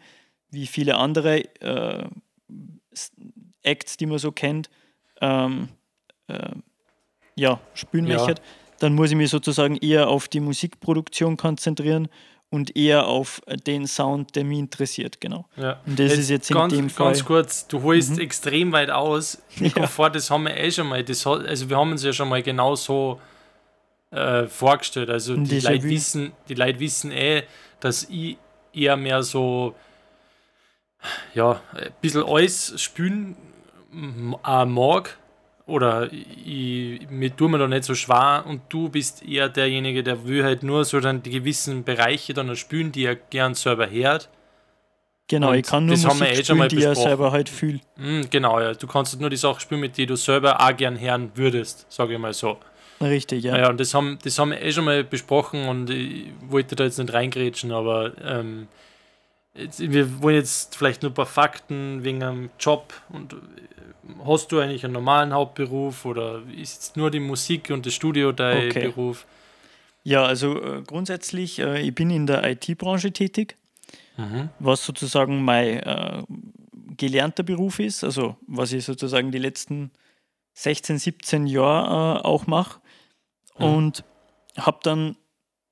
[0.49, 2.07] wie viele andere äh,
[3.61, 4.69] Acts, die man so kennt,
[5.21, 5.67] ähm,
[6.27, 6.55] äh,
[7.35, 8.17] ja, spielen ja.
[8.17, 8.41] möchte,
[8.79, 12.07] dann muss ich mich sozusagen eher auf die Musikproduktion konzentrieren
[12.51, 15.45] und eher auf den Sound, der mich interessiert, genau.
[15.55, 15.79] Ja.
[15.85, 17.07] Und das jetzt ist jetzt in ganz, dem Fall.
[17.07, 18.19] Ganz kurz, du holst mhm.
[18.19, 19.41] extrem weit aus.
[19.59, 19.87] Ich ja.
[19.87, 22.41] vor, das haben wir eh schon mal, das, also wir haben uns ja schon mal
[22.41, 23.19] genau so
[24.11, 25.09] äh, vorgestellt.
[25.09, 27.43] Also die Leute, wissen, die Leute wissen eh,
[27.79, 28.37] dass ich
[28.73, 29.75] eher mehr so
[31.33, 33.35] ja, ein bisschen alles spülen
[34.45, 35.17] äh, mag
[35.69, 40.27] oder ich, mir tue mir da nicht so schwer und du bist eher derjenige, der
[40.27, 44.29] will halt nur so dann die gewissen Bereiche dann spülen, die er gern selber hört.
[45.27, 47.31] Genau, und ich kann nur das Musik haben wir eh schon mal die er selber
[47.31, 47.81] halt fühlt.
[47.97, 48.73] Mm, genau, ja.
[48.73, 51.85] Du kannst halt nur die Sachen spielen, mit denen du selber auch gern hören würdest,
[51.87, 52.57] sage ich mal so.
[52.99, 53.57] Richtig, ja.
[53.57, 56.83] Ja, und das haben, das haben wir eh schon mal besprochen und ich wollte da
[56.83, 58.67] jetzt nicht reingrätschen, aber ähm,
[59.53, 63.35] jetzt, wir wollen jetzt vielleicht nur ein paar Fakten wegen einem Job und
[64.25, 68.31] hast du eigentlich einen normalen Hauptberuf oder ist es nur die Musik und das Studio
[68.31, 68.87] dein okay.
[68.87, 69.25] Beruf?
[70.03, 73.57] Ja, also äh, grundsätzlich, äh, ich bin in der IT-Branche tätig,
[74.17, 74.49] mhm.
[74.59, 76.23] was sozusagen mein äh,
[76.97, 79.91] gelernter Beruf ist, also was ich sozusagen die letzten
[80.53, 82.79] 16, 17 Jahre äh, auch mache.
[83.57, 83.65] Mhm.
[83.65, 84.03] Und
[84.57, 85.15] habe dann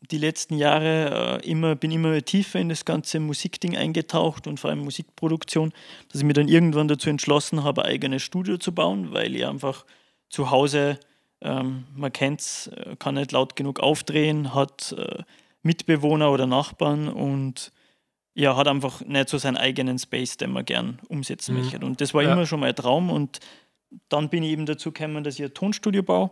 [0.01, 4.69] die letzten Jahre äh, immer, bin immer tiefer in das ganze Musikding eingetaucht und vor
[4.69, 5.73] allem Musikproduktion,
[6.09, 9.45] dass ich mir dann irgendwann dazu entschlossen habe, ein eigenes Studio zu bauen, weil ich
[9.45, 9.85] einfach
[10.29, 10.99] zu Hause,
[11.41, 15.23] ähm, man kennt es, äh, kann nicht laut genug aufdrehen, hat äh,
[15.63, 17.71] Mitbewohner oder Nachbarn und
[18.35, 21.61] ja, hat einfach nicht so seinen eigenen Space, den man gern umsetzen mhm.
[21.61, 21.85] möchte.
[21.85, 22.33] Und das war ja.
[22.33, 23.39] immer schon mein Traum und
[24.09, 26.29] dann bin ich eben dazu gekommen, dass ich ein Tonstudio baue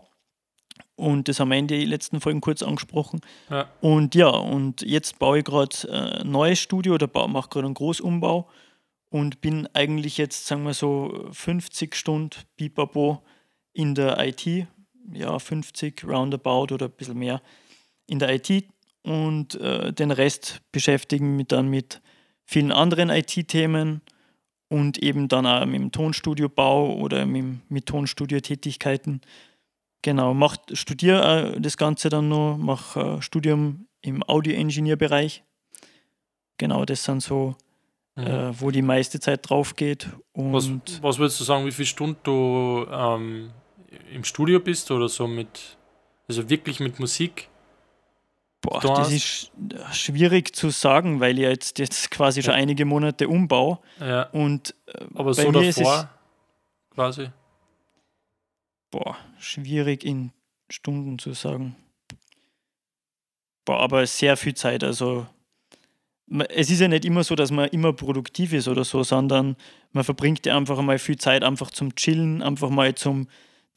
[0.96, 3.22] und das haben wir in den letzten Folgen kurz angesprochen.
[3.50, 3.70] Ja.
[3.82, 7.74] Und ja, und jetzt baue ich gerade äh, ein neues Studio oder mache gerade einen
[7.74, 8.50] Großumbau
[9.10, 13.22] und bin eigentlich jetzt, sagen wir so, 50 Stunden Pipapo
[13.74, 14.68] in der IT.
[15.14, 17.42] Ja, 50 roundabout oder ein bisschen mehr
[18.08, 18.66] in der IT.
[19.04, 22.02] Und äh, den Rest beschäftigen mich dann mit
[22.46, 24.02] vielen anderen IT-Themen
[24.68, 29.22] und eben dann auch mit dem Tonstudiobau oder mit, mit Tonstudio-Tätigkeiten.
[30.06, 35.44] Genau, mach, studiere äh, das Ganze dann noch, mache äh, Studium im Audio-Engineer-Bereich.
[36.60, 37.56] Genau, das sind so,
[38.16, 38.28] mhm.
[38.28, 40.08] äh, wo die meiste Zeit drauf geht.
[40.32, 40.70] Und was,
[41.02, 43.50] was würdest du sagen, wie viele Stunden du ähm,
[44.14, 45.76] im Studio bist oder so mit,
[46.28, 47.50] also wirklich mit Musik?
[48.62, 49.52] Boah, da das ist
[49.92, 52.60] schwierig zu sagen, weil ich jetzt, jetzt quasi schon Ja.
[52.60, 53.82] einige Monate umbau.
[54.00, 56.12] Ja, Und äh, aber so davor
[56.94, 57.32] quasi.
[58.96, 60.32] Boah, schwierig in
[60.70, 61.76] Stunden zu sagen.
[63.66, 64.84] Boah, aber sehr viel Zeit.
[64.86, 65.28] Also
[66.50, 69.58] es ist ja nicht immer so, dass man immer produktiv ist oder so, sondern
[69.92, 73.28] man verbringt ja einfach mal viel Zeit einfach zum Chillen, einfach mal zum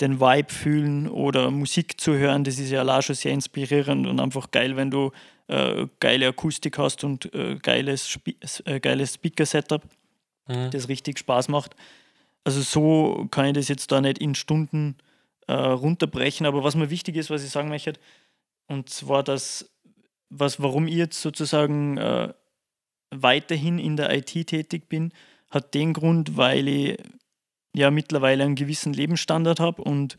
[0.01, 2.45] den Vibe fühlen oder Musik zu hören.
[2.45, 5.11] Das ist ja allein schon sehr inspirierend und einfach geil, wenn du
[5.49, 8.21] äh, geile Akustik hast und äh, geiles,
[8.67, 9.83] äh, geiles Speaker-Setup
[10.49, 10.71] Mhm.
[10.71, 11.77] das richtig Spaß macht.
[12.45, 14.97] Also so kann ich das jetzt da nicht in Stunden
[15.49, 17.95] äh, runterbrechen, aber was mir wichtig ist, was ich sagen möchte,
[18.69, 19.71] und zwar, dass,
[20.29, 22.33] was, warum ich jetzt sozusagen äh,
[23.11, 25.13] weiterhin in der IT tätig bin,
[25.51, 26.99] hat den Grund, weil ich
[27.75, 30.17] ja mittlerweile einen gewissen Lebensstandard habe und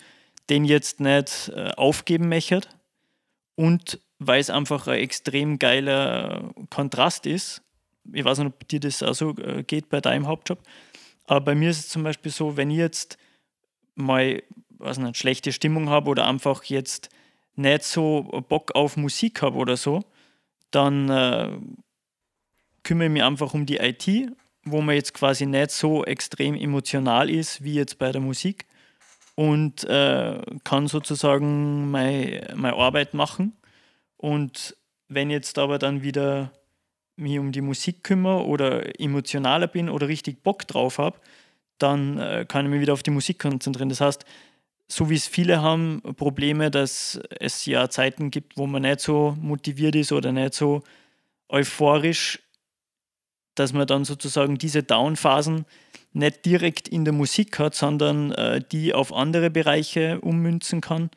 [0.50, 2.62] den jetzt nicht äh, aufgeben möchte
[3.56, 7.62] und weil es einfach ein extrem geiler Kontrast ist.
[8.12, 10.60] Ich weiß nicht, ob dir das auch so äh, geht bei deinem Hauptjob,
[11.26, 13.20] aber bei mir ist es zum Beispiel so, wenn ich jetzt
[13.94, 14.42] mal
[14.80, 17.10] weiß nicht, schlechte Stimmung habe oder einfach jetzt
[17.56, 20.02] nicht so Bock auf Musik habe oder so,
[20.72, 21.58] dann äh,
[22.84, 24.32] kümmere ich mich einfach um die IT,
[24.64, 28.66] wo man jetzt quasi nicht so extrem emotional ist wie jetzt bei der Musik
[29.36, 33.54] und äh, kann sozusagen meine, meine Arbeit machen.
[34.18, 34.76] Und
[35.08, 36.52] wenn jetzt aber dann wieder
[37.16, 41.20] mich um die Musik kümmere oder emotionaler bin oder richtig Bock drauf habe,
[41.78, 43.90] dann äh, kann ich mich wieder auf die Musik konzentrieren.
[43.90, 44.26] Das heißt,
[44.92, 49.38] so wie es viele haben, Probleme, dass es ja Zeiten gibt, wo man nicht so
[49.40, 50.82] motiviert ist oder nicht so
[51.48, 52.40] euphorisch,
[53.56, 55.66] dass man dann sozusagen diese Down-Phasen
[56.14, 61.10] nicht direkt in der Musik hat, sondern äh, die auf andere Bereiche ummünzen kann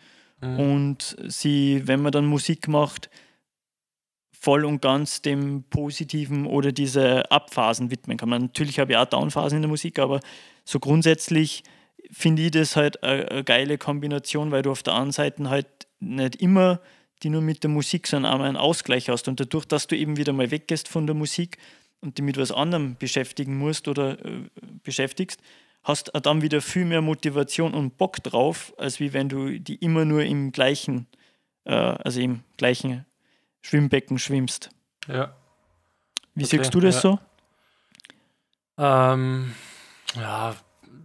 [0.43, 0.59] Mhm.
[0.59, 3.09] und sie, wenn man dann Musik macht,
[4.39, 8.29] voll und ganz dem Positiven oder diese Abphasen widmen kann.
[8.29, 10.19] Man, natürlich habe ich auch Downphasen in der Musik, aber
[10.65, 11.63] so grundsätzlich
[12.13, 15.67] finde ich das halt eine, geile Kombination, weil du auf der einen Seite halt
[16.01, 16.81] nicht immer
[17.23, 19.29] die nur mit der Musik, sondern auch mal einen Ausgleich hast.
[19.29, 21.59] Und dadurch, dass du eben wieder mal weggehst von der Musik
[22.01, 24.49] und dich mit was anderem beschäftigen musst oder äh,
[24.83, 25.41] beschäftigst,
[25.85, 29.77] hast auch dann wieder viel mehr Motivation und Bock drauf, als wie wenn du die
[29.77, 31.07] immer nur im gleichen,
[31.65, 33.05] äh, also im gleichen
[33.63, 34.71] Schwimmbecken schwimmst.
[35.07, 35.35] Ja.
[36.35, 37.01] Wie Okay, siehst du das ja.
[37.01, 37.19] so?
[38.79, 39.55] Ähm,
[40.17, 40.57] ja,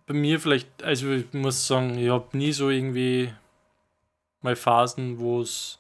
[0.08, 3.32] bei mir vielleicht, also ich muss sagen, ich habe nie so irgendwie
[4.42, 5.80] mal Phasen, wo es.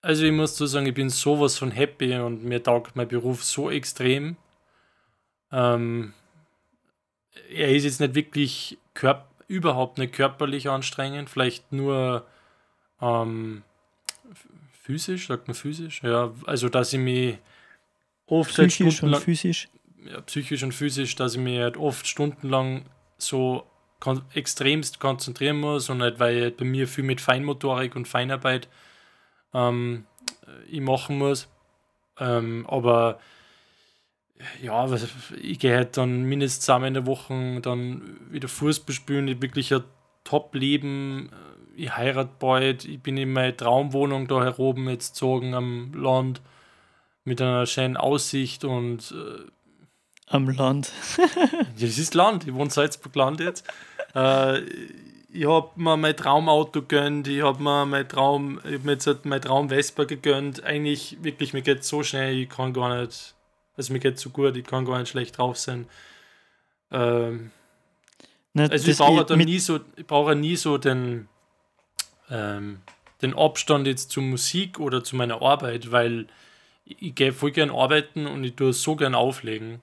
[0.00, 3.44] Also ich muss so sagen, ich bin sowas von happy und mir taugt mein Beruf
[3.44, 4.36] so extrem.
[5.50, 6.14] Ähm,
[7.50, 12.26] er ist jetzt nicht wirklich körp überhaupt nicht körperlich anstrengend, vielleicht nur
[13.00, 13.62] ähm,
[14.72, 17.38] physisch, sagt man physisch, ja, also dass ich mich
[18.26, 19.68] oft Psychisch und stundenlang- physisch?
[20.06, 22.86] Ja, psychisch und physisch, dass ich mich halt oft stundenlang
[23.18, 23.66] so
[24.00, 28.68] kon extremst konzentrieren muss und halt, weil halt bei mir viel mit Feinmotorik und Feinarbeit
[29.54, 30.06] ähm,
[30.68, 31.48] ich machen muss.
[32.18, 33.20] Ähm, aber
[34.60, 34.88] ja,
[35.40, 39.72] ich gehe halt dann mindestens einmal in der Woche dann wieder Fußball spielen, ich wirklich
[39.72, 39.84] ein
[40.24, 41.30] Top-Leben.
[41.76, 46.42] Ich heirate bald, ich bin in meine Traumwohnung da heroben jetzt gezogen am Land
[47.24, 49.46] mit einer schönen Aussicht und äh,
[50.26, 50.92] Am Land.
[51.18, 52.46] ja, das ist Land.
[52.46, 53.66] Ich wohne Salzburg Land jetzt.
[54.14, 54.60] Äh,
[55.34, 57.28] ich habe mir mein Traumauto gegönnt.
[57.28, 60.62] Ich habe mir mein Traum, ich hab mir jetzt halt mein Traum Vespa gegönnt.
[60.64, 63.34] Eigentlich wirklich, mir geht so schnell, ich kann gar nicht,
[63.76, 65.86] also mir geht so gut, ich kann gar nicht schlecht drauf sein.
[66.90, 67.50] Ähm,
[68.54, 71.28] Ne, also ich brauche da nie so, ich brauche nie so den,
[72.30, 72.80] ähm,
[73.22, 76.26] den Abstand jetzt zur Musik oder zu meiner Arbeit, weil
[76.84, 79.80] ich, ich gehe voll gern arbeiten und ich tue es so gern auflegen.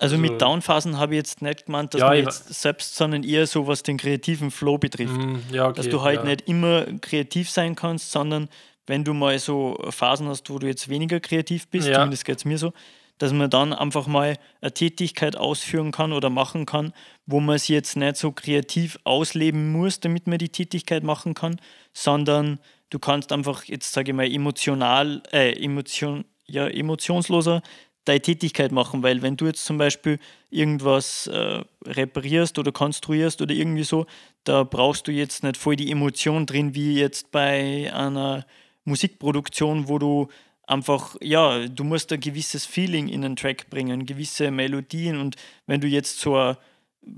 [0.00, 3.24] Also Also- mit Downphasen habe ich jetzt nicht gemeint, dass Ja, man jetzt selbst, sondern
[3.24, 5.12] eher so, was den kreativen Flow betrifft.
[5.16, 6.24] Mm, ja, okay, dass du halt ja.
[6.24, 8.48] nicht immer kreativ sein kannst, sondern
[8.86, 11.94] wenn du mal so Phasen hast, wo du jetzt weniger kreativ bist, Ja.
[11.94, 12.72] zumindest geht es mir so,
[13.18, 16.92] dass man dann einfach mal eine Tätigkeit ausführen kann oder machen kann,
[17.26, 21.60] wo man sie jetzt nicht so kreativ ausleben muss, damit man die Tätigkeit machen kann,
[21.92, 27.60] sondern du kannst einfach jetzt, sage ich mal, emotional, äh, emotion, ja, emotionsloser
[28.08, 30.18] deine Tätigkeit machen, weil wenn du jetzt zum Beispiel
[30.50, 34.06] irgendwas äh, reparierst oder konstruierst oder irgendwie so,
[34.44, 38.46] da brauchst du jetzt nicht voll die Emotion drin, wie jetzt bei einer
[38.84, 40.28] Musikproduktion, wo du
[40.66, 45.80] einfach, ja, du musst ein gewisses Feeling in einen Track bringen, gewisse Melodien und wenn
[45.80, 46.58] du jetzt so eine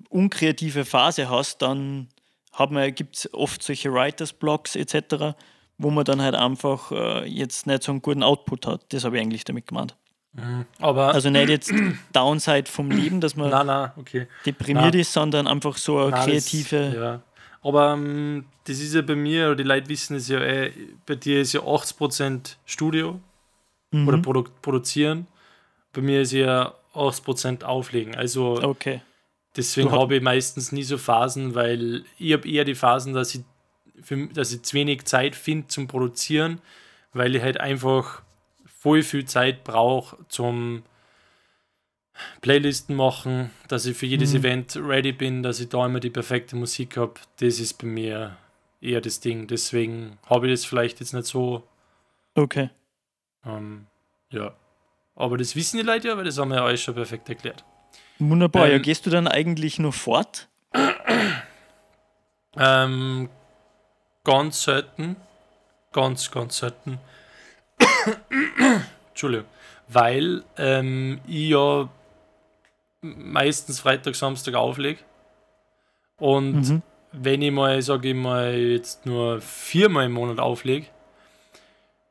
[0.09, 2.09] unkreative Phase hast, dann
[2.94, 5.37] gibt es oft solche Writers Blocks etc.,
[5.79, 8.92] wo man dann halt einfach äh, jetzt nicht so einen guten Output hat.
[8.92, 9.96] Das habe ich eigentlich damit gemeint.
[10.79, 11.73] Aber Also nicht jetzt
[12.12, 14.27] Downside vom Leben, dass man nein, nein, okay.
[14.47, 15.01] deprimiert na.
[15.01, 16.77] ist, sondern einfach so eine Nein, kreative.
[16.87, 17.21] Das, ja.
[17.62, 20.73] Aber ähm, das ist ja bei mir, oder die Leute wissen es ja, eh,
[21.05, 23.21] bei dir ist ja 80% Studio
[23.93, 24.07] Mhm.
[24.07, 25.27] oder Produ produzieren.
[25.93, 28.14] Bei mir ist ja 80% Auflegen.
[28.14, 29.03] Also Okay.
[29.57, 33.43] deswegen habe ich meistens nie so Phasen, weil ich habe eher die Phasen, dass ich,
[34.01, 36.61] für, dass ich zu wenig Zeit finde zum Produzieren,
[37.12, 38.23] weil ich halt einfach
[38.81, 40.83] voll viel Zeit brauche zum
[42.40, 44.38] Playlisten machen, dass ich für jedes Mhm.
[44.40, 47.14] Event ready bin, dass ich da immer die perfekte Musik habe.
[47.40, 48.37] Das ist bei mir
[48.81, 49.47] eher das Ding.
[49.47, 51.62] Deswegen habe ich das vielleicht jetzt nicht so.
[52.35, 52.71] Okay.
[53.45, 53.87] Ähm,
[54.31, 54.55] ja.
[55.14, 57.64] Aber das wissen die Leute ja, weil das haben wir ja alles schon perfekt erklärt.
[58.19, 58.69] Wunderbar.
[58.69, 60.49] ja, Ähm, gehst du dann eigentlich nur fort?
[62.57, 63.29] Ähm,
[64.25, 65.16] ganz selten.
[65.93, 66.99] Ganz, ganz selten.
[69.11, 69.47] Entschuldigung.
[69.88, 71.88] Weil ähm, ich ja
[73.03, 75.01] meistens Freitag, Samstag auflege.
[76.19, 76.83] Und Mhm.
[77.12, 80.87] wenn ich mal, sage ich mal, jetzt nur viermal im Monat auflege,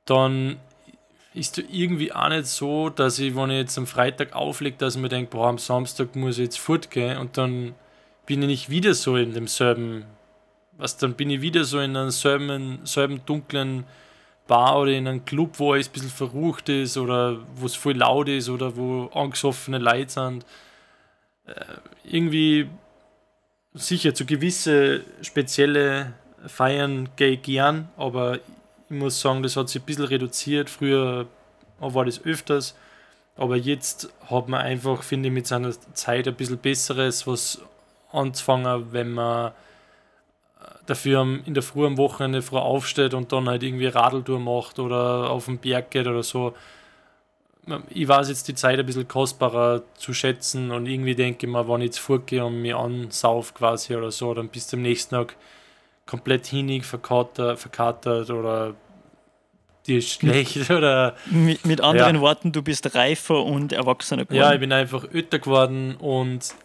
[0.06, 0.58] dann
[1.34, 5.02] ist irgendwie auch nicht so, dass ich, wenn ich jetzt am Freitag auflege, dass ich
[5.02, 7.76] mir denke, boah, am Samstag muss ich jetzt fortgehen und dann
[8.26, 10.06] bin ich nicht wieder so in demselben,
[10.78, 13.86] was dann bin ich wieder so in einem selben, selben dunklen
[14.50, 17.96] Bar oder in einem Club, wo alles ein bisschen verrucht ist oder wo es voll
[17.96, 20.46] laut ist oder wo angesoffene Leute sind.
[21.46, 21.54] Äh,
[22.04, 22.68] irgendwie
[23.74, 26.14] sicher zu gewisse spezielle
[26.48, 28.40] Feiern gehe ich gern, aber
[28.90, 30.70] ich muss sagen, das hat sich ein bisschen reduziert.
[30.70, 31.28] Früher
[31.80, 32.76] war das öfters,
[33.38, 37.62] aber jetzt hat man einfach, finde ich, mit seiner Zeit ein bisschen Besseres, was
[38.12, 39.52] anzufangen, wenn man
[40.90, 45.30] dafür in der Früh am Wochenende früh aufsteht und dann halt irgendwie Radeltour macht oder
[45.30, 46.54] auf den Berg geht oder so.
[47.90, 51.68] Ich weiß jetzt die Zeit ein bisschen kostbarer zu schätzen und irgendwie denke ich mir,
[51.68, 55.36] wenn ich jetzt fortgehe und mich ansauf quasi oder so, dann bis zum nächsten Tag
[56.08, 58.74] komplett hinig, verkatert, verkatert oder
[59.86, 62.22] dir schlecht oder Mit, mit anderen Ja.
[62.22, 64.38] Worten, du bist reifer und erwachsener geworden.
[64.42, 66.56] ja, ich bin einfach öter geworden und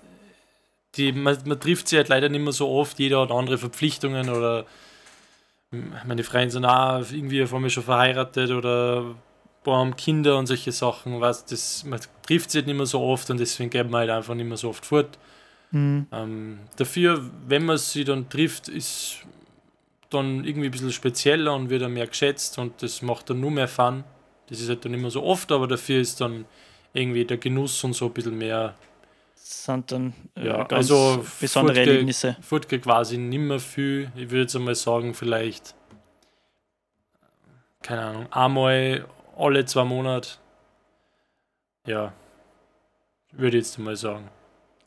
[0.96, 4.28] die, man, man trifft sich halt leider nicht mehr so oft, jeder hat andere Verpflichtungen
[4.28, 4.66] oder
[6.06, 9.14] meine Freunde sind auch irgendwie von mir schon verheiratet oder
[9.64, 13.00] boah, haben Kinder und solche Sachen, was das, man trifft sich halt nicht mehr so
[13.00, 15.18] oft und deswegen geht man halt einfach nicht mehr so oft fort.
[15.70, 16.06] Mhm.
[16.12, 19.18] Ähm, dafür, wenn man sie dann trifft, ist
[20.10, 23.50] dann irgendwie ein bisschen spezieller und wird dann mehr geschätzt und das macht dann nur
[23.50, 24.04] mehr Fun.
[24.48, 26.44] Das ist halt dann nicht mehr so oft, aber dafür ist dann
[26.92, 28.74] irgendwie der Genuss und so ein bisschen mehr.
[29.46, 32.36] Sind dann äh, Ja, ganz also besondere Furtge- Erlebnisse.
[32.40, 34.10] Furtge quasi nicht mehr viel.
[34.16, 35.74] Ich würde jetzt einmal sagen, vielleicht,
[37.82, 40.30] keine Ahnung, einmal alle zwei Monate.
[41.86, 42.14] Ja,
[43.32, 44.28] würde ich jetzt mal sagen.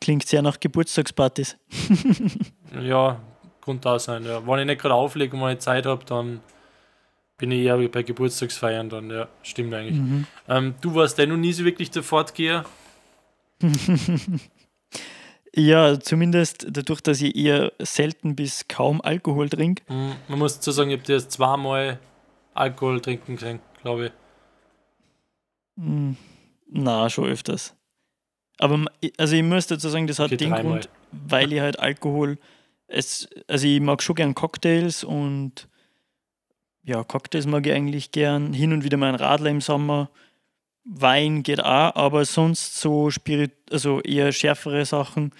[0.01, 1.57] Klingt sehr nach Geburtstagspartys.
[2.81, 3.19] Ja,
[3.63, 4.45] kann da sein, ja.
[4.45, 6.41] Wenn ich nicht gerade auflege und wenn ich Zeit habe, dann
[7.37, 9.95] bin ich eher bei Geburtstagsfeiern dann, ja, stimmt eigentlich.
[9.97, 10.27] Mhm.
[10.49, 12.65] Ähm, du warst ja noch nie so wirklich der Fortgeher.
[15.55, 19.83] Ja, zumindest dadurch, dass ich eher selten bis kaum Alkohol trinke.
[19.87, 21.99] Hm, Man muss dazu sagen, ich habe dir erst zweimal
[22.53, 24.11] Alkohol trinken gesehen, glaube ich.
[25.79, 26.15] Hm,
[26.69, 27.75] Na, schon öfters.
[28.59, 28.85] Aber
[29.17, 30.71] also ich muss dazu sagen, das hat Okay, den dreimal.
[30.73, 32.37] Grund, weil ich halt Alkohol,
[32.87, 35.67] es, also ich mag schon gern Cocktails und
[36.83, 38.53] ja, Cocktails mag ich eigentlich gern.
[38.53, 40.09] Hin und wieder mal ein Radler im Sommer.
[40.89, 45.33] Wein geht auch, aber sonst so Spirit, also eher schärfere Sachen.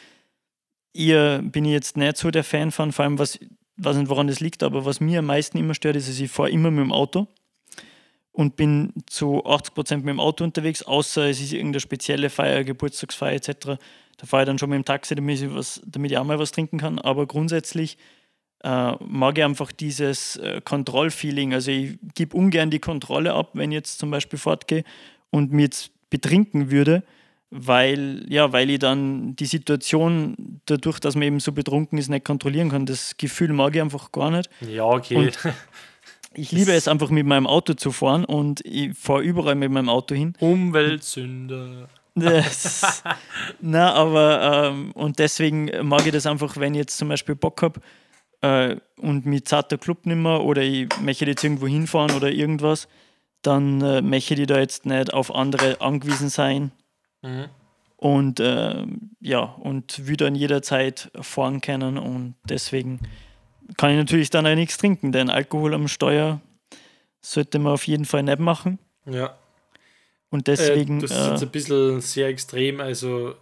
[0.94, 3.40] Eher bin ich jetzt nicht so der Fan von, vor allem was,
[3.78, 6.30] weiß nicht woran das liegt, aber was mir am meisten immer stört, ist, dass ich
[6.30, 7.28] fahre immer mit dem Auto
[8.34, 13.36] und bin zu 80% mit dem Auto unterwegs, außer es ist irgendeine spezielle Feier, Geburtstagsfeier
[13.36, 13.80] etc.
[14.18, 16.40] Da fahre ich dann schon mit dem Taxi, damit ich, was, damit ich auch mal
[16.40, 17.00] was trinken kann.
[17.00, 17.98] Aber grundsätzlich
[18.64, 21.54] äh, mag ich einfach dieses äh, Kontrollfeeling.
[21.54, 24.84] Also ich gebe ungern die Kontrolle ab, wenn ich jetzt zum Beispiel fortgehe
[25.32, 27.04] und mir jetzt betrinken würde,
[27.50, 32.26] weil, ja, weil ich dann die Situation, dadurch, dass man eben so betrunken ist, nicht
[32.26, 32.86] kontrollieren kann.
[32.86, 34.50] Das Gefühl mag ich einfach gar nicht.
[34.62, 35.16] Ja, okay.
[35.16, 35.38] Und-
[36.34, 39.90] Ich liebe es einfach mit meinem Auto zu fahren und ich fahre überall mit meinem
[39.90, 40.34] Auto hin.
[40.40, 41.90] Umweltsünder.
[42.16, 43.04] Das,
[43.62, 47.62] na, aber ähm, und deswegen mag ich das einfach, wenn ich jetzt zum Beispiel Bock
[47.64, 47.80] habe
[48.42, 52.88] äh, und mit zarter Club nimmer oder ich möchte jetzt irgendwo hinfahren oder irgendwas,
[53.42, 56.72] dann äh, möchte ich da jetzt nicht auf andere angewiesen sein
[57.24, 57.46] Mhm.
[57.96, 58.86] und äh,
[59.22, 63.00] ja, und will dann jederzeit fahren können und deswegen
[63.76, 66.40] kann ich natürlich dann auch nichts trinken, denn Alkohol am Steuer
[67.22, 68.80] sollte man auf jeden Fall nicht machen.
[69.06, 69.36] Ja.
[70.30, 71.00] Und deswegen.
[71.00, 72.80] Äh, das ist jetzt ein bisschen sehr extrem.
[72.80, 73.36] Also,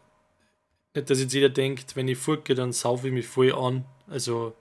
[0.95, 3.85] nicht, dass jetzt jeder denkt, wenn ich furke, dann saufe ich mich voll an.
[4.07, 4.55] Also,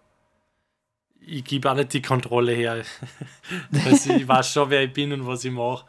[1.27, 2.85] ich gebe auch nicht die Kontrolle her.
[3.85, 5.85] also, ich weiß schon, wer ich bin und was ich mache.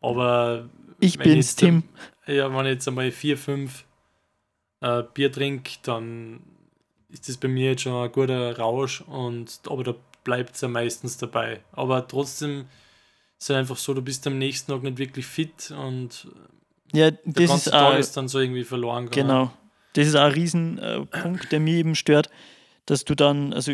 [0.00, 0.68] Aber.
[1.00, 1.84] ich bin's, jetzt- Tim.
[2.26, 3.84] Ja, wenn ich jetzt einmal vier, fünf
[4.80, 6.40] äh, Bier trinke, dann
[7.08, 9.00] ist das bei mir jetzt schon ein guter Rausch.
[9.02, 9.94] Und, aber da
[10.24, 11.60] bleibt es ja meistens dabei.
[11.72, 12.66] Aber trotzdem
[13.38, 16.28] ist es einfach so, du bist am nächsten Tag nicht wirklich fit und
[16.92, 19.28] Ja, der das ganze ist Tag ist dann so irgendwie verloren gegangen.
[19.28, 19.52] Genau.
[19.94, 22.30] Das ist auch ein Riesenpunkt, äh, Punkt, der mich eben stört,
[22.86, 23.72] dass du dann, also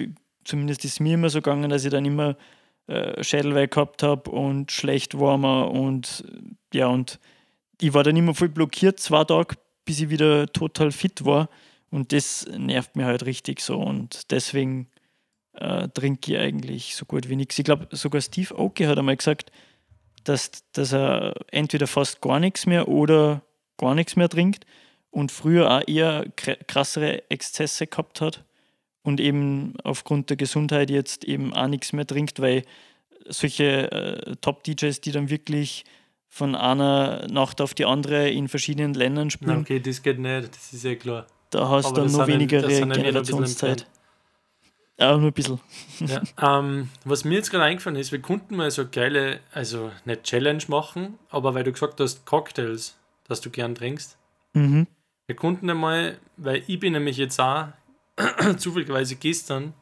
[0.48, 2.36] zumindest ist mir immer so gegangen, dass ich dann immer
[2.86, 6.24] äh, Schädelweh gehabt habe und schlecht war mir und
[6.72, 7.20] ja, und
[7.80, 11.48] ich war dann immer voll blockiert, zwei Tage, bis ich wieder total fit war
[11.90, 14.88] und das nervt mir halt richtig so und deswegen
[15.52, 17.58] äh, trinke ich eigentlich so gut wie nichts.
[17.58, 19.52] Ich glaube, sogar Steve Aoki hat einmal gesagt,
[20.24, 23.42] dass, dass er entweder fast gar nichts mehr oder
[23.76, 24.64] gar nichts mehr trinkt
[25.10, 28.44] und früher auch eher kr- krassere Exzesse gehabt hat
[29.08, 32.62] und eben aufgrund der Gesundheit jetzt eben auch nichts mehr trinkt, weil
[33.26, 35.84] solche äh, Top-DJs, die dann wirklich
[36.28, 40.54] von einer Nacht auf die andere in verschiedenen Ländern Na, spielen, okay, das geht nicht,
[40.54, 41.26] das ist ja klar.
[41.50, 43.86] da hast du noch weniger Regenerationszeit.
[45.00, 45.60] Ja, nur ein bisschen.
[46.00, 46.22] Ja,
[46.58, 50.62] ähm, was mir jetzt gerade eingefallen ist, wir konnten mal so geile, also nicht Challenge
[50.66, 52.96] machen, aber weil du gesagt hast, Cocktails,
[53.26, 54.18] dass du gern trinkst.
[54.54, 54.88] Mhm.
[55.26, 57.68] Wir konnten einmal, weil ich bin nämlich jetzt auch
[58.58, 59.74] zufälligerweise gestern,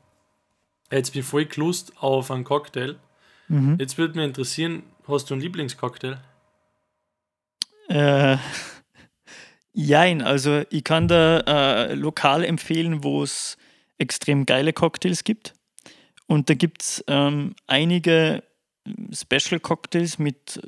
[0.91, 2.97] jetzt bin ich voll gelust auf einen Cocktail.
[3.49, 3.77] Mhm.
[3.79, 6.19] Jetzt würde mich interessieren, hast du einen Lieblingscocktail?
[7.89, 8.37] Äh,
[9.73, 13.57] jein, also ich kann da äh, lokal empfehlen, wo es
[13.99, 15.55] extrem geile Cocktails gibt.
[16.27, 18.43] Und da gibt es ähm, einige
[19.13, 20.61] Special Cocktails mit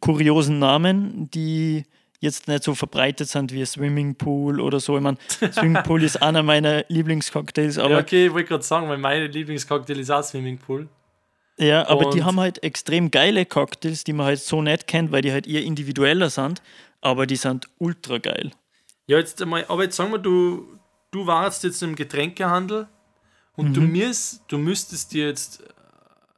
[0.00, 1.84] kuriosen Namen, die
[2.26, 4.96] jetzt nicht so verbreitet sind wie Swimmingpool oder so.
[4.96, 5.16] Ich meine,
[5.52, 9.98] Swimmingpool ist einer meiner Lieblingscocktails, aber ja, okay, ich wollte gerade sagen, weil mein Lieblingscocktail
[9.98, 10.88] ist auch Swimmingpool.
[11.58, 15.10] Ja, aber die Und- haben halt extrem geile Cocktails, die man halt so nicht kennt,
[15.10, 16.60] weil die halt eher individueller sind,
[17.00, 18.50] aber die sind ultra geil.
[19.06, 20.66] Ja, jetzt einmal, aber jetzt sagen wir, du,
[21.12, 22.88] du warst jetzt im Getränkehandel
[23.54, 25.64] und du, müsst, du müsstest dir jetzt äh,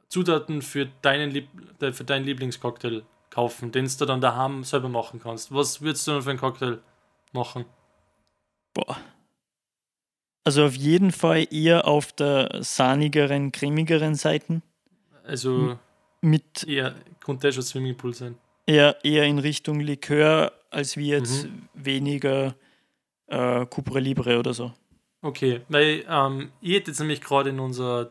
[0.07, 1.49] Zutaten für deinen, Lieb,
[1.81, 5.53] äh, für deinen Lieblingscocktail kaufen, den du dann daheim selber machen kannst.
[5.53, 6.79] Was würdest du denn für einen Cocktail
[7.31, 7.65] machen?
[8.73, 8.97] Boah.
[10.43, 14.61] Also auf jeden Fall eher auf der sahnigeren, cremigeren Seite.
[15.23, 15.77] Also
[16.21, 18.35] Mit eher, könnte schon Swimmingpool sein.
[18.65, 22.55] eher, eher in Richtung Likör, als wie jetzt weniger
[23.27, 24.73] äh, Cupra Libre oder so.
[25.21, 28.09] Okay, weil ähm, ich hätte jetzt nämlich gerade in unserer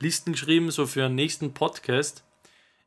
[0.00, 2.24] Listen geschrieben, so für einen nächsten Podcast.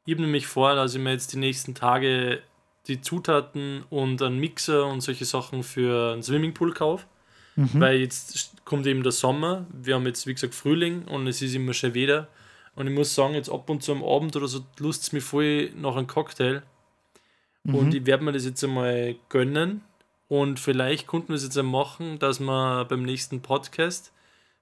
[0.06, 2.42] Ich habe nämlich vor, dass ich mir jetzt die nächsten Tage
[2.88, 7.06] die Zutaten und einen Mixer und solche Sachen für einen Swimmingpool kaufe.
[7.80, 9.66] Weil jetzt kommt eben der Sommer.
[9.72, 12.28] Wir haben jetzt, wie gesagt, Frühling und es ist immer schon wieder.
[12.76, 15.22] Und ich muss sagen, jetzt ab und zu am Abend oder so lust es mir
[15.22, 16.64] voll nach einem Cocktail.
[17.66, 19.82] Und ich werde mir das jetzt einmal gönnen.
[20.28, 24.12] Und vielleicht konnten wir es jetzt machen, dass wir beim nächsten Podcast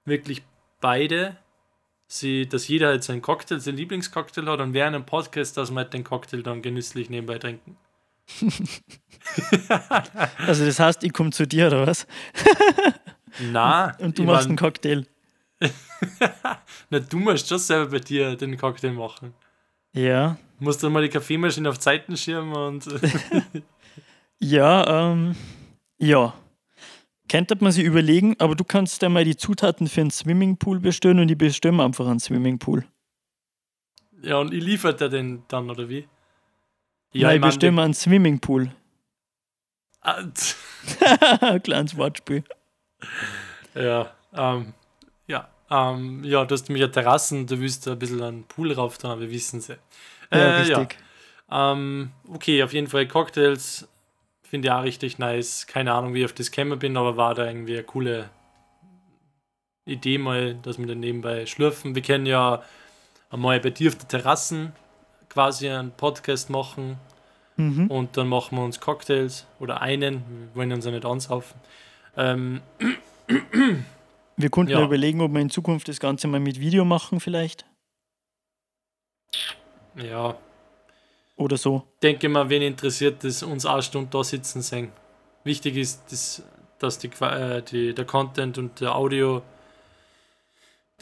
[0.04, 0.42] wirklich
[0.80, 1.36] beide,
[2.18, 5.76] sie, dass jeder halt seinen Cocktail, sein Lieblingscocktail hat und während einem Podcast, dass wir
[5.76, 7.76] halt den Cocktail dann genüsslich nebenbei trinken.
[10.46, 12.06] Also das heißt, ich komme zu dir oder was?
[13.52, 15.06] Na, Und du machst mein, einen Cocktail.
[16.90, 19.32] na, du musst schon selber bei dir den Cocktail machen.
[19.92, 20.36] Ja.
[20.58, 22.86] Musst dann mal die Kaffeemaschine auf Seitenschirm und
[24.40, 25.36] Ja, ähm,
[25.98, 26.34] ja.
[27.32, 31.18] Könnte man sich überlegen, aber du kannst ja mal die Zutaten für einen Swimmingpool bestellen
[31.18, 32.84] und ich mir einfach einen Swimmingpool.
[34.20, 36.06] ja, und ich liefert er den dann, oder wie?
[37.14, 38.70] Ja, ich ich mein, bestelle mir einen Swimmingpool.
[40.04, 41.58] Ah.
[41.60, 42.44] Kleines Wortspiel.
[43.74, 44.74] Ja, ähm,
[45.26, 48.98] ja, ähm, ja, du hast nämlich eine Terrassen, du willst ein bisschen einen Pool rauf
[48.98, 49.78] da, wir wissen sie.
[50.30, 50.98] Ja, Äh, richtig.
[51.50, 51.72] Ja.
[51.72, 53.88] Ähm, okay, auf jeden Fall Cocktails
[54.52, 55.66] finde ich auch richtig nice.
[55.66, 58.28] Keine Ahnung, wie ich auf das gekommen bin, aber war da irgendwie eine coole
[59.86, 61.94] Idee mal, dass wir dann nebenbei schlürfen.
[61.94, 62.62] Wir können ja
[63.30, 64.72] einmal bei dir auf der Terrassen
[65.30, 66.98] quasi einen Podcast machen
[67.56, 67.88] Mhm.
[67.90, 71.58] und dann machen wir uns Cocktails oder einen, wir wollen uns ja nicht ansaufen.
[72.16, 72.60] Ähm,
[74.36, 74.78] Wir konnten ja.
[74.80, 74.84] ja.
[74.86, 77.66] überlegen, ob wir in Zukunft das Ganze mal mit Video machen, vielleicht.
[79.96, 80.34] ja,
[81.36, 81.82] Oder so.
[82.02, 84.92] denke mal, wen interessiert das, uns eine Stunde da sitzen sehen.
[85.44, 86.42] Wichtig ist, dass,
[86.78, 89.42] dass die, äh, die, der Content und der Audio,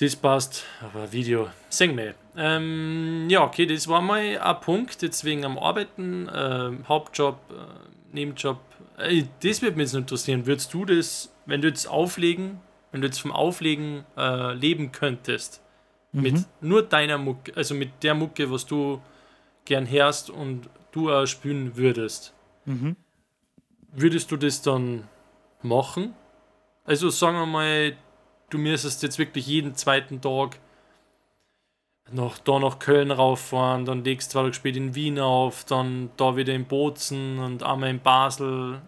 [0.01, 2.15] Das passt, aber Video, sehen wir.
[2.35, 8.15] Ähm, ja, okay, das war mal ein Punkt, jetzt wegen am Arbeiten, äh, Hauptjob, äh,
[8.15, 8.59] Nebenjob.
[8.97, 10.47] Äh, das würde mich jetzt interessieren.
[10.47, 12.61] Würdest du das, wenn du jetzt auflegen,
[12.93, 15.61] wenn du jetzt vom Auflegen äh, leben könntest,
[16.13, 16.23] mhm.
[16.23, 19.03] mit nur deiner Mucke, also mit der Mucke, was du
[19.71, 22.97] gern hörst und du auch spielen würdest, mhm.
[23.93, 25.07] würdest du das dann
[25.63, 26.13] machen?
[26.85, 27.97] Also sagen wir mal,
[28.51, 30.59] du müsstest jetzt wirklich jeden zweiten Tag
[32.11, 36.11] noch da nach Köln rauffahren, dann legst du zwei Tage später in Wien auf, dann
[36.17, 38.83] da wieder in Bozen und einmal in Basel.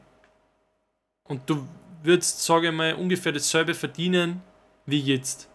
[1.22, 1.64] Und du
[2.03, 4.43] würdest, sage ich mal, ungefähr dasselbe verdienen
[4.87, 5.49] wie jetzt.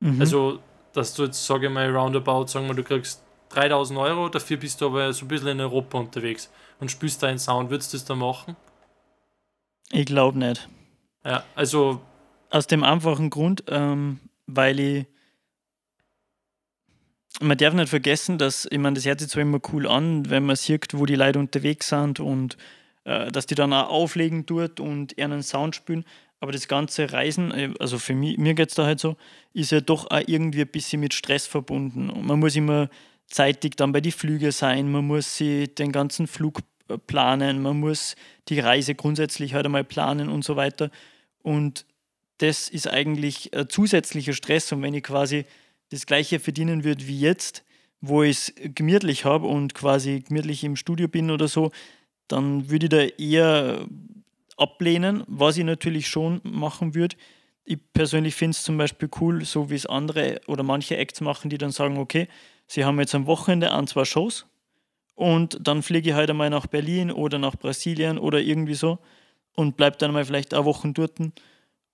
[0.00, 0.20] Mhm.
[0.20, 0.58] Also,
[0.94, 4.80] dass du jetzt, sage ich mal, roundabout, sagen wir, du kriegst 3000 Euro, dafür bist
[4.80, 7.70] du aber so ein bisschen in Europa unterwegs und spielst deinen Sound.
[7.70, 8.56] Würdest du das da machen?
[9.90, 10.68] Ich glaube nicht.
[11.24, 12.00] Ja, also.
[12.50, 15.06] Aus dem einfachen Grund, ähm, weil ich.
[17.40, 20.44] Man darf nicht vergessen, dass, ich meine, das hört sich zwar immer cool an, wenn
[20.44, 22.56] man sieht, wo die Leute unterwegs sind und
[23.04, 26.04] äh, dass die dann auch auflegen tut und einen Sound spielen.
[26.40, 29.16] Aber das ganze Reisen, äh, also für mich, mir geht es da halt so,
[29.52, 32.10] ist ja doch auch irgendwie ein bisschen mit Stress verbunden.
[32.10, 32.90] Und man muss immer
[33.30, 37.78] zeitig dann bei den Flügen sein, man muss sich den ganzen Flug äh, planen, man
[37.80, 38.16] muss
[38.48, 40.90] die Reise grundsätzlich halt einmal planen und so weiter.
[41.42, 41.86] Und
[42.38, 44.72] das ist eigentlich ein zusätzlicher Stress.
[44.72, 45.46] Und wenn ich quasi
[45.90, 47.64] das gleiche verdienen würde wie jetzt,
[48.00, 51.70] wo ich es gemütlich habe und quasi gemütlich im Studio bin oder so,
[52.28, 53.86] dann würde ich da eher
[54.56, 57.16] ablehnen, was ich natürlich schon machen würde.
[57.64, 61.50] Ich persönlich finde es zum Beispiel cool, so wie es andere oder manche Acts machen,
[61.50, 62.26] die dann sagen, okay,
[62.70, 64.46] sie haben jetzt am Wochenende ein, zwei Shows
[65.14, 68.98] und dann fliege ich halt einmal nach Berlin oder nach Brasilien oder irgendwie so
[69.56, 71.18] und bleibe dann mal vielleicht eine Woche dort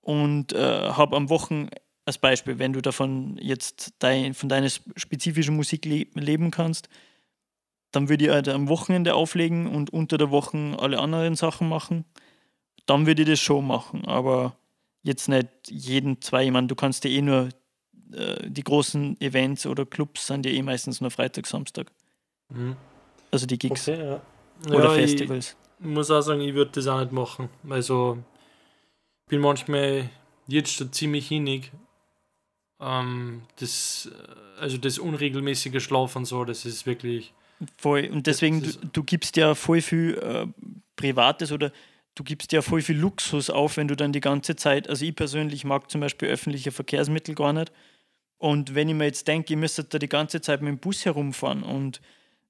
[0.01, 1.75] und äh, habe am Wochenende
[2.05, 6.87] als Beispiel, wenn du davon jetzt dein, von deiner spezifischen Musik le leben kannst,
[7.91, 12.05] dann würde ich halt am Wochenende auflegen und unter der Woche alle anderen Sachen machen.
[12.85, 14.55] Dann würde ich das schon machen, aber
[15.03, 16.45] jetzt nicht jeden zwei.
[16.45, 17.49] Ich meine, du kannst dir eh nur
[18.13, 21.91] äh, die großen Events oder Clubs sind ja eh meistens nur Freitag, Samstag.
[22.49, 22.75] Mhm.
[23.31, 23.87] Also die Gigs.
[23.87, 24.21] Okay, ja.
[24.67, 25.55] Oder ja, Festivals.
[25.79, 27.49] Ich muss auch sagen, ich würde das auch nicht machen.
[27.69, 28.17] Also
[29.25, 30.09] ich bin manchmal
[30.47, 31.71] jetzt schon ziemlich hinig.
[32.79, 37.33] Ähm, das, äh, also das unregelmäßige Schlafen so, das ist wirklich.
[37.77, 38.09] Voll.
[38.11, 40.47] Und deswegen, du, du, gibst ja voll viel äh,
[40.95, 41.71] Privates oder
[42.15, 45.15] du gibst ja voll viel Luxus auf, wenn du dann die ganze Zeit, also ich
[45.15, 47.71] persönlich mag zum Beispiel öffentliche Verkehrsmittel gar nicht.
[48.37, 51.05] Und wenn ich mir jetzt denke, ich müsste da die ganze Zeit mit dem Bus
[51.05, 52.01] herumfahren und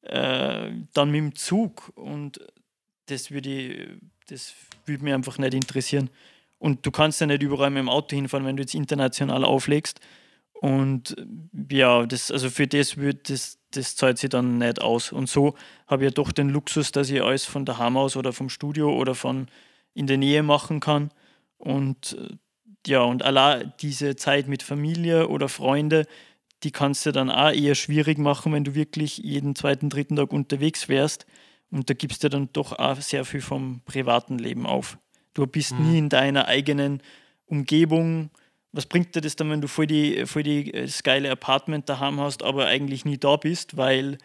[0.02, 2.40] äh, dann mit dem Zug und
[3.06, 4.54] das würde das
[4.86, 6.10] würde mich einfach nicht interessieren.
[6.60, 10.00] Und du kannst ja nicht überall mit dem Auto hinfahren, wenn du jetzt international auflegst.
[10.54, 11.16] Und
[11.70, 15.12] ja, das, also für das wird das, das zahlt sich dann nicht aus.
[15.12, 18.34] Und so habe ich ja doch den Luxus, dass ich alles von daheim aus oder
[18.34, 19.48] vom Studio oder von
[19.94, 21.12] in der Nähe machen kann.
[21.58, 22.18] Und
[22.88, 26.06] ja, und allein diese Zeit mit Familie oder Freunde,
[26.64, 30.34] die kannst du dann auch eher schwierig machen, wenn du wirklich jeden zweiten, dritten Tag
[30.34, 31.26] unterwegs wärst.
[31.70, 34.98] Und da gibst du dann doch auch sehr viel vom privaten Leben auf.
[35.34, 35.92] Du bist mhm.
[35.92, 37.02] nie in deiner eigenen
[37.46, 38.30] Umgebung.
[38.72, 41.90] Was bringt dir das dann, wenn du voll, die, voll die, äh, das geile Apartment
[41.90, 44.18] daheim hast, aber eigentlich nie da bist, weil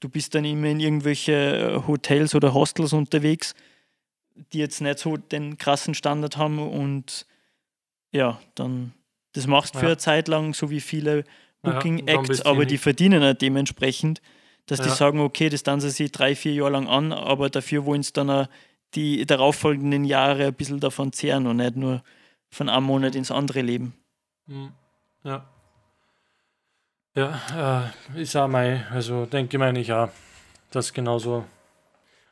[0.00, 3.54] du bist dann immer in irgendwelche äh, Hotels oder Hostels unterwegs,
[4.52, 7.26] die jetzt nicht so den krassen Standard haben und
[8.12, 8.92] ja, dann
[9.32, 9.80] das machst du ja.
[9.80, 11.24] für eine Zeit lang, so wie viele
[11.62, 14.20] Booking-Acts, aber die verdienen auch dementsprechend,
[14.66, 14.86] dass ja.
[14.86, 18.12] die sagen, okay, das tanzen sie drei, vier Jahre lang an, aber dafür wollen sie
[18.12, 18.48] dann auch
[18.94, 22.02] die darauffolgenden Jahre ein bisschen davon zehren und nicht nur
[22.50, 23.94] von einem Monat ins andere leben.
[24.46, 24.72] Hm.
[25.24, 25.46] Ja.
[27.14, 30.08] Ja, äh, ist auch mein, also denke ich meine ich auch,
[30.70, 31.44] das genauso.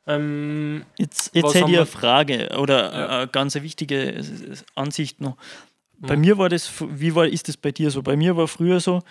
[0.07, 3.09] Ähm, jetzt jetzt hätte ich eine Frage oder ja.
[3.09, 4.23] eine ganz wichtige
[4.75, 5.37] Ansicht noch.
[5.99, 6.21] Bei mhm.
[6.21, 8.03] mir war das, wie war, ist das bei dir so?
[8.03, 9.03] Bei mir war früher so,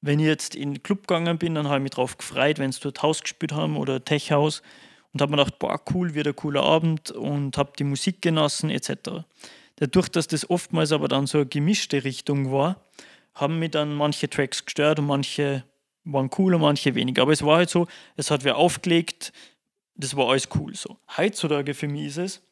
[0.00, 2.70] wenn ich jetzt in den Club gegangen bin, dann habe ich mich drauf gefreut, wenn
[2.70, 4.62] es dort Haus gespielt haben oder Tech-Haus
[5.12, 8.70] und habe mir gedacht, boah, cool, wird ein cooler Abend und habe die Musik genossen
[8.70, 9.24] etc.
[9.76, 12.80] Dadurch, dass das oftmals aber dann so eine gemischte Richtung war,
[13.34, 15.64] haben mich dann manche Tracks gestört und manche
[16.04, 17.22] waren cool und manche weniger.
[17.22, 17.86] Aber es war halt so,
[18.16, 19.32] es hat wer aufgelegt,
[19.94, 20.98] das war alles cool so.
[21.16, 22.42] Heutzutage für mich ist es,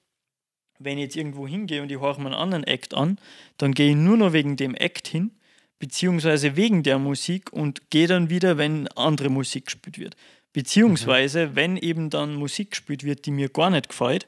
[0.79, 3.19] wenn ich jetzt irgendwo hingehe und ich höre mir einen anderen Act an,
[3.59, 5.31] dann gehe ich nur noch wegen dem Act hin,
[5.79, 10.17] beziehungsweise wegen der Musik und gehe dann wieder, wenn andere Musik gespielt wird.
[10.53, 11.57] Beziehungsweise, mhm.
[11.57, 14.27] wenn eben dann Musik gespielt wird, die mir gar nicht gefällt,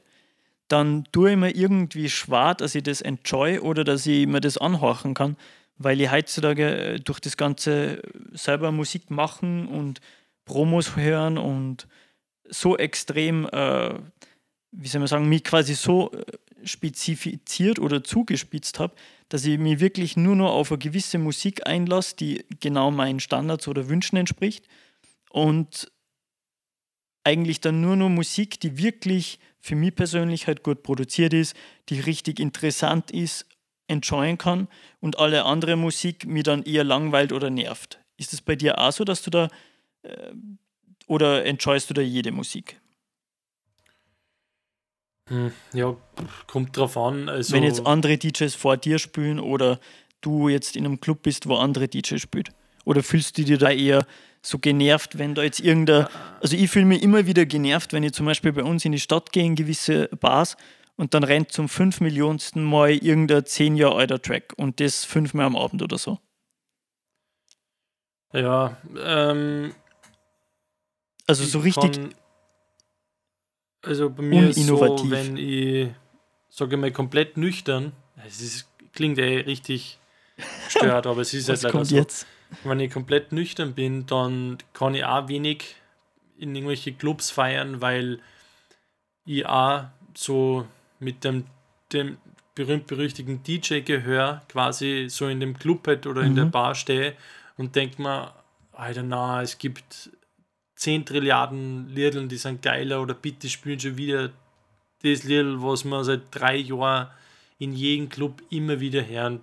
[0.69, 4.57] dann tue ich mir irgendwie schwer, dass ich das enjoy oder dass ich mir das
[4.57, 5.37] anhorchen kann,
[5.77, 8.03] weil ich heutzutage äh, durch das Ganze
[8.33, 10.01] selber Musik machen und
[10.45, 11.87] Promos hören und
[12.53, 13.95] so extrem, äh,
[14.73, 16.25] wie soll man sagen, mich quasi so äh,
[16.65, 18.95] spezifiziert oder zugespitzt habe,
[19.29, 23.67] dass ich mich wirklich nur noch auf eine gewisse Musik einlasse, die genau meinen Standards
[23.69, 24.69] oder Wünschen entspricht
[25.31, 25.91] und
[27.25, 31.57] eigentlich dann nur noch Musik, die wirklich für mich persönlich halt gut produziert ist,
[31.89, 33.47] die richtig interessant ist,
[33.87, 34.69] enjoyen kann
[35.01, 38.01] und alle andere Musik mir dann eher langweilt oder nervt.
[38.17, 39.49] Ist es bei dir auch so, dass du da
[40.03, 40.33] äh,
[41.07, 42.81] oder enjoyst du da jede Musik?
[45.29, 45.97] Hm, ja,
[46.47, 47.29] kommt drauf an.
[47.29, 49.79] Also Wenn jetzt andere DJs vor dir spielen oder
[50.21, 52.49] du jetzt in einem Club bist, wo andere DJs spielen.
[52.85, 54.07] Oder fühlst du dir da eher
[54.43, 56.07] so genervt, wenn da jetzt irgendein.
[56.41, 59.01] Also ich fühle mich immer wieder genervt, wenn ich zum Beispiel bei uns in die
[59.01, 60.57] Stadt gehe, in gewisse Bars
[60.97, 65.47] und dann rennt zum fünf Millionsten Mal irgendein zehn Jahre alter Track und das fünfmal
[65.47, 66.19] am Abend oder so.
[68.33, 69.75] Ja, ähm.
[71.27, 71.93] Also so richtig.
[71.93, 72.14] Kann,
[73.83, 75.91] also bei mir ist so, wenn ich,
[76.49, 77.93] sage mal, komplett nüchtern,
[78.27, 79.99] es ist, klingt eh richtig
[80.64, 81.97] gestört, aber es ist halt leider kommt so.
[81.97, 82.27] jetzt?
[82.64, 85.77] Wenn ich komplett nüchtern bin, dann kann ich auch wenig
[86.39, 88.20] in irgendwelche Clubs feiern, weil
[89.25, 90.66] ich auch so
[91.01, 91.47] mit dem,
[91.93, 92.18] dem
[92.55, 96.51] berühmt-berüchtigten DJ-Gehör quasi so in dem Club halt oder in der Mhm.
[96.51, 97.16] Bar stehe
[97.57, 98.35] und denke mir,
[98.73, 100.11] Alter, na, es gibt
[100.83, 104.30] 10 Trilliarden Liedl, die sind geiler oder bitte spielen schon wieder
[105.05, 107.07] das Lied, was man seit drei Jahren
[107.61, 109.43] in jedem Club immer wieder hören.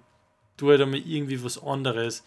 [0.58, 2.26] Tu halt einmal irgendwie was anderes.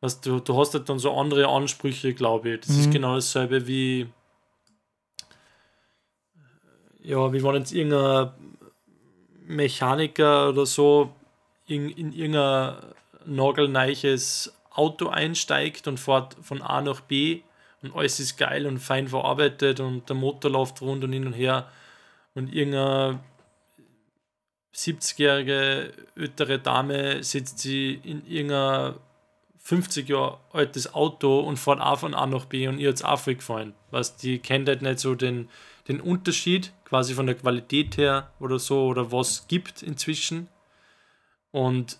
[0.00, 2.60] Was du, du hast halt dann so andere Ansprüche, glaube ich.
[2.62, 2.90] Das ist Mhm.
[2.90, 4.08] genau dasselbe wie
[7.04, 8.30] ja, wie wenn jetzt irgendein
[9.46, 11.14] Mechaniker oder so
[11.68, 12.74] in, in irgendein
[13.24, 17.42] nagelneiches Auto einsteigt und fährt von A nach B
[17.82, 21.32] und alles ist geil und fein verarbeitet und der Motor läuft rund und hin und
[21.32, 21.68] her
[22.34, 23.20] und irgendeine
[24.74, 28.94] 70-jährige ältere Dame sitzt sie in irgendein
[29.58, 33.18] 50 Jahre altes Auto und fährt auch von A nach B und ihr hat's auch
[33.18, 33.74] voll gefallen.
[33.90, 35.48] Was die kennt halt nicht so den,
[35.88, 40.48] den Unterschied quasi von der Qualität her oder so oder was gibt inzwischen.
[41.52, 41.98] Und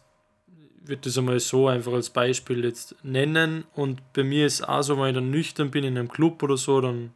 [0.85, 3.65] würde das einmal so einfach als Beispiel jetzt nennen.
[3.75, 6.57] Und bei mir ist auch so, wenn ich dann nüchtern bin in einem Club oder
[6.57, 7.13] so, dann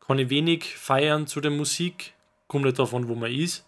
[0.00, 2.14] kann ich wenig feiern zu der Musik.
[2.48, 3.66] Kommt nicht davon, wo man ist.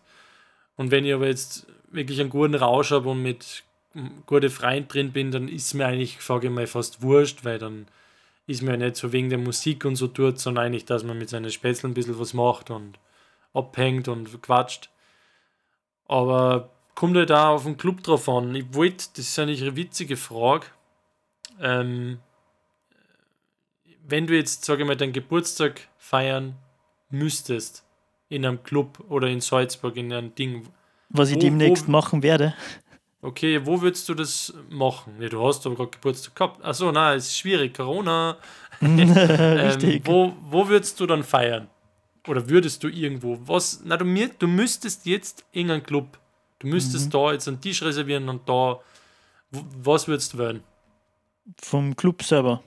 [0.77, 3.65] Und wenn ich aber jetzt wirklich einen guten Rausch habe und mit
[4.27, 7.87] gute Freien drin bin, dann ist mir eigentlich, sage ich mal, fast wurscht, weil dann
[8.47, 11.29] ist mir nicht so wegen der Musik und so tut, sondern eigentlich, dass man mit
[11.29, 12.99] seinen Spätzlen ein bisschen was macht und
[13.53, 14.91] abhängt und quatscht.
[16.07, 18.53] Aber kommt halt auch auf den Club drauf an.
[18.57, 20.67] Ich wollte, das ist eigentlich eine witzige Frage.
[21.61, 22.19] Ähm,
[24.07, 26.57] wenn du jetzt, sage ich mal, deinen Geburtstag feiern
[27.11, 27.85] müsstest,
[28.29, 30.69] in einem Club oder in Salzburg, in einem Ding,
[31.11, 32.55] Was ich Wo- demnächst wo- machen werde.
[33.23, 35.15] Okay, wo würdest du das machen?
[35.21, 36.65] Ja, du hast aber gerade Geburtstag gehabt.
[36.65, 38.37] Achso, nein, es ist schwierig, Corona.
[38.81, 40.03] Ähm, Richtig.
[40.07, 41.69] wo, wo würdest du dann feiern?
[42.29, 43.37] Oder würdest du irgendwo?
[43.45, 43.81] Was?
[43.85, 44.05] Na, du,
[44.39, 46.19] du müsstest jetzt in einen Club.
[46.59, 47.11] Du müsstest Mhm.
[47.11, 48.81] da jetzt einen Tisch reservieren und da.
[49.51, 50.63] Was würdest du wählen?
[51.63, 52.63] Vom Club selber.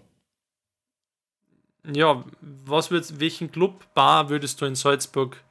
[1.94, 5.42] Ja, was würdest, welchen Club, Bar würdest du in Salzburg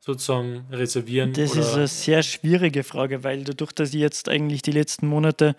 [0.00, 1.32] sozusagen reservieren?
[1.32, 5.06] Das oder, ist eine sehr schwierige Frage, weil dadurch, dass ich jetzt eigentlich die letzten
[5.06, 5.54] Monate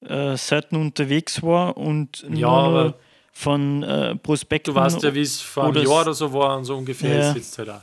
[0.00, 2.28] äh, selten unterwegs war und Ja,
[2.68, 2.98] nur
[3.32, 6.64] von äh, Prospekten du weißt ja, wie es vor einem Jahr oder so war und
[6.64, 7.30] so ungefähr Ja.
[7.30, 7.82] ist jetzt halt auch.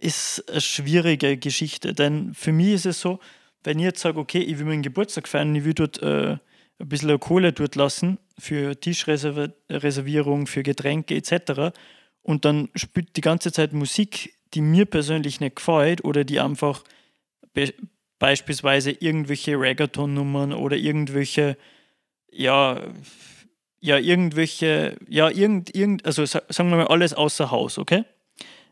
[0.00, 1.92] Ist eine schwierige Geschichte.
[1.94, 3.20] Denn für mich ist es so,
[3.62, 6.32] wenn ich jetzt sage, okay, ich will meinen Geburtstag feiern, ich will dort äh,
[6.78, 11.72] ein bisschen Kohle dort lassen für Tischreservierung, für Getränke etc.
[12.22, 16.82] Und dann spielt die ganze Zeit Musik, die mir persönlich nicht gefällt oder die einfach
[17.52, 17.72] be
[18.18, 21.56] beispielsweise irgendwelche Reggaeton-Nummern oder irgendwelche,
[22.30, 22.82] ja,
[23.80, 28.04] ja, irgendwelche, ja, irgend, irgend, also sa- sagen wir mal alles außer Haus, okay?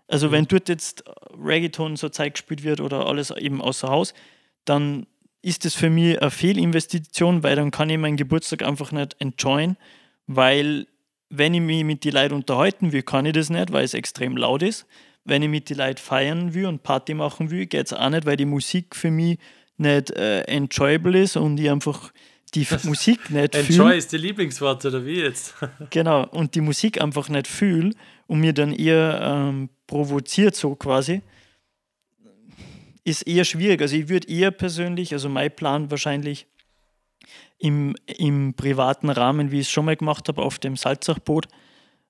[0.09, 1.05] Also wenn dort jetzt
[1.39, 4.15] Reggaeton so Zeit gespielt wird oder alles eben außer Haus,
[4.65, 5.07] dann
[5.43, 9.77] ist das für mich eine Fehlinvestition, weil dann kann ich meinen Geburtstag einfach nicht enjoyen,
[10.27, 10.87] weil
[11.31, 14.37] wenn ich mich mit den Leuten unterhalten will, kann ich das nicht, weil es extrem
[14.37, 14.87] laut ist.
[15.25, 18.25] Wenn ich mit den Leuten feiern will und Party machen will, geht es auch nicht,
[18.25, 19.39] weil die Musik für mich
[19.77, 22.13] nicht äh, enjoyable ist und ich einfach
[22.55, 23.97] die F- Musik nicht Enjoy fühle.
[23.97, 25.55] ist die Lieblingswort, oder wie jetzt?
[25.91, 27.91] Genau, und die Musik einfach nicht fühle
[28.29, 31.23] und mir dann eher ähm, provoziert, so quasi,
[33.03, 33.81] ist eher schwierig.
[33.81, 36.47] Also ich würde eher persönlich, also mein Plan wahrscheinlich,
[37.59, 41.49] im, im privaten Rahmen, wie ich es schon mal gemacht habe, auf dem Salzachboot.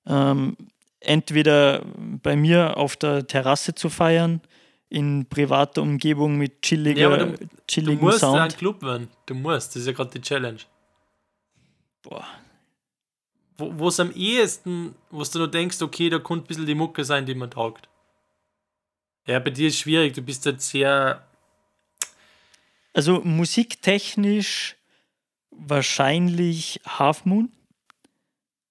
[0.05, 0.55] Ähm,
[0.99, 1.83] entweder
[2.21, 4.41] bei mir auf der Terrasse zu feiern,
[4.89, 8.57] in privater Umgebung mit chilliger, Ja, aber du, du chilligem musst ja ein Sound.
[8.57, 9.07] Club werden.
[9.25, 9.69] Du musst.
[9.75, 10.59] Das ist ja gerade die Challenge.
[12.03, 12.25] Boah.
[13.59, 17.03] Wo es am ehesten, wo du nur denkst, okay, da könnte ein bisschen die Mucke
[17.03, 17.89] sein, die man taugt.
[19.27, 20.13] Ja, bei dir ist schwierig.
[20.13, 21.25] Du bist halt sehr.
[22.93, 24.75] Also musiktechnisch
[25.51, 27.51] wahrscheinlich Half Moon,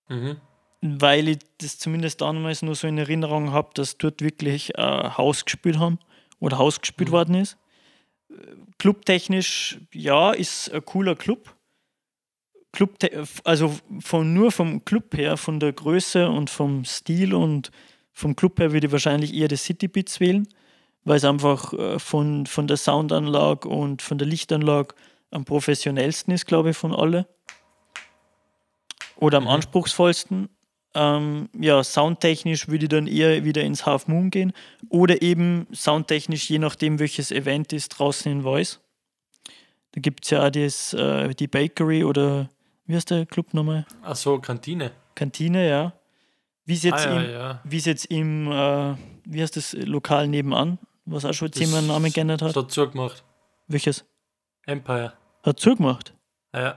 [0.08, 0.40] Mhm.
[0.80, 5.44] weil ich das zumindest damals nur so in Erinnerung habe, dass dort wirklich äh, Haus
[5.44, 5.98] gespielt haben
[6.40, 7.12] oder Haus gespielt Mhm.
[7.12, 7.56] worden ist.
[8.78, 11.54] Clubtechnisch, ja, ist ein cooler Club.
[12.72, 12.96] Club
[13.44, 17.70] also von, nur vom Club her, von der Größe und vom Stil und
[18.12, 20.48] vom Club her würde ich wahrscheinlich eher das City Beats wählen,
[21.04, 24.94] weil es einfach äh, von, von der Soundanlage und von der Lichtanlage
[25.30, 27.26] am professionellsten ist, glaube ich, von alle.
[29.16, 29.50] Oder am Mhm.
[29.50, 30.48] anspruchsvollsten.
[30.94, 34.52] Ähm, ja, soundtechnisch würde ich dann eher wieder ins Half Moon gehen.
[34.88, 38.80] Oder eben soundtechnisch, je nachdem, welches Event ist, draußen in Voice.
[39.92, 42.48] Da gibt es ja auch das, äh, die Bakery oder
[42.88, 43.86] wie heißt der Club nochmal?
[44.02, 44.90] Ach so, Kantine.
[45.14, 45.92] Kantine, ja.
[46.64, 47.60] Wie es jetzt, ah, ja, im, ja.
[47.64, 51.88] wie es jetzt im, äh, wie heißt das Lokal nebenan, was auch schon zehnmal einen
[51.88, 52.56] Namen geändert hat?
[52.56, 53.24] Das hat zugemacht.
[53.66, 54.04] Welches?
[54.66, 55.12] Empire.
[55.42, 56.14] Hat zugemacht.
[56.52, 56.76] Ah, ja,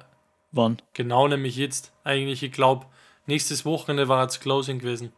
[0.51, 0.81] Wann?
[0.93, 1.93] genau, nämlich jetzt.
[2.03, 2.87] Eigentlich, ich glaube,
[3.25, 5.13] nächstes Wochenende war jetzt Closing gewesen.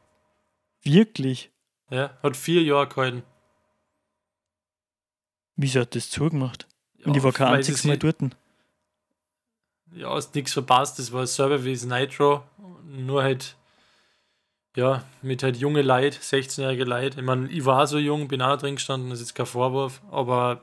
[0.83, 1.51] Wirklich?
[1.89, 3.23] Ja, hat vier Jahre gehalten.
[5.55, 6.67] Wieso hat das zugemacht?
[6.97, 8.17] Ja, Und ich war kein einziges Mal dort.
[9.95, 10.99] Ja, hast nichts verpasst.
[10.99, 12.43] Das war dasselbe wie das Nitro.
[12.85, 13.55] Nur halt,
[14.75, 17.19] ja, mit halt junge Leute, 16-jährige Leute.
[17.19, 20.01] Ich meine, ich war so jung, bin auch drin gestanden, das ist jetzt kein Vorwurf,
[20.11, 20.61] aber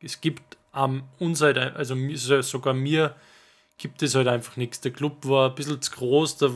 [0.00, 1.96] es gibt am uns halt, also
[2.42, 3.14] sogar mir,
[3.78, 4.80] gibt es halt einfach nichts.
[4.80, 6.50] Der Club war ein bisschen zu groß, da,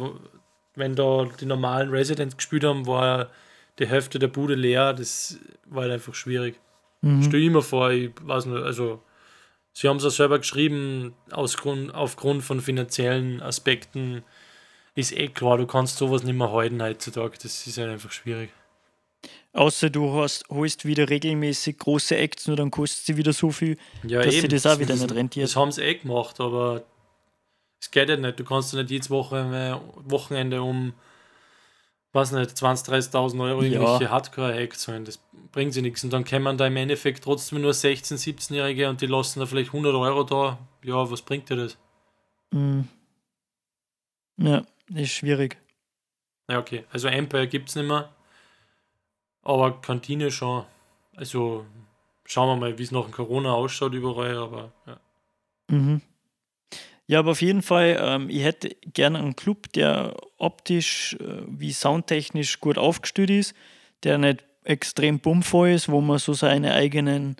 [0.74, 3.28] wenn da die normalen Residents gespielt haben, war
[3.78, 4.92] die Hälfte der Bude leer.
[4.92, 6.60] Das war halt einfach schwierig.
[7.00, 7.22] Mhm.
[7.22, 9.02] Stell ich mir vor, ich weiß nicht, also
[9.72, 14.24] sie haben es ja selber geschrieben, aus Grund, aufgrund von finanziellen Aspekten
[14.94, 17.38] ist eh klar, du kannst sowas nicht mehr halten heutzutage.
[17.42, 18.50] Das ist halt einfach schwierig.
[19.52, 23.76] Außer du hast, holst wieder regelmäßig große Acts, nur dann kostet sie wieder so viel.
[24.04, 25.44] Ja, Dass sie das auch wieder nicht rentiert.
[25.44, 26.84] Das haben sie eh gemacht, aber
[27.80, 28.38] es geht ja nicht.
[28.38, 30.94] Du kannst ja nicht jedes Woche, Wochenende um,
[32.12, 33.70] weiß nicht, 20.000, 30.000 Euro Ja.
[33.70, 35.04] irgendwelche Hardcore-Acts zahlen.
[35.04, 35.20] Das
[35.52, 36.02] bringt sie nichts.
[36.04, 39.68] Und dann kämen da im Endeffekt trotzdem nur 16-, 17-Jährige und die lassen da vielleicht
[39.68, 40.58] 100 Euro da.
[40.82, 41.78] Ja, was bringt dir das?
[42.52, 42.88] Mhm.
[44.38, 44.62] Ja,
[44.94, 45.56] ist schwierig.
[46.48, 46.84] Ja, okay.
[46.90, 48.08] Also Empire gibt es nicht mehr.
[49.42, 50.64] Aber Kantine schon.
[51.16, 51.64] Also
[52.24, 54.36] schauen wir mal, wie es nach Corona ausschaut überall.
[54.36, 55.00] Aber ja.
[55.68, 56.00] Mhm.
[57.10, 61.72] Ja, aber auf jeden Fall, ähm, ich hätte gerne einen Club, der optisch äh, wie
[61.72, 63.52] soundtechnisch gut aufgestellt ist,
[64.04, 67.34] der nicht extrem bummvoll ist, wo man so seine eigenen,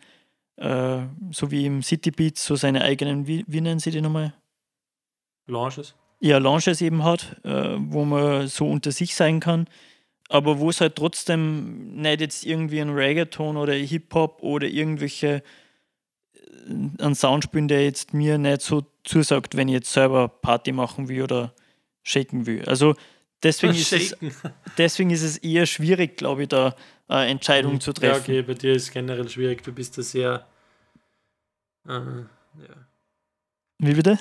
[0.56, 4.34] äh, so wie im City Beats, so seine eigenen, wie, wie nennen sie die nochmal?
[5.46, 5.94] Launches.
[6.18, 9.68] ja, Lounges eben hat, äh, wo man so unter sich sein kann,
[10.28, 15.44] aber wo es halt trotzdem nicht jetzt irgendwie ein Reggaeton oder Hip-Hop oder irgendwelche
[16.68, 21.08] einen Sound spielen, der jetzt mir nicht so zusagt, wenn ich jetzt selber Party machen
[21.08, 21.52] will oder
[22.02, 22.64] shaken will.
[22.66, 22.94] Also
[23.42, 24.16] deswegen, ist es,
[24.78, 26.74] deswegen ist es eher schwierig, glaube ich, da
[27.08, 27.94] eine Entscheidung zu Mhm.
[28.02, 28.20] Ja, treffen.
[28.22, 29.62] okay, bei dir ist es generell schwierig.
[29.62, 30.46] Du bist da sehr.
[31.88, 32.86] Äh, ja.
[33.78, 34.18] Wie bitte?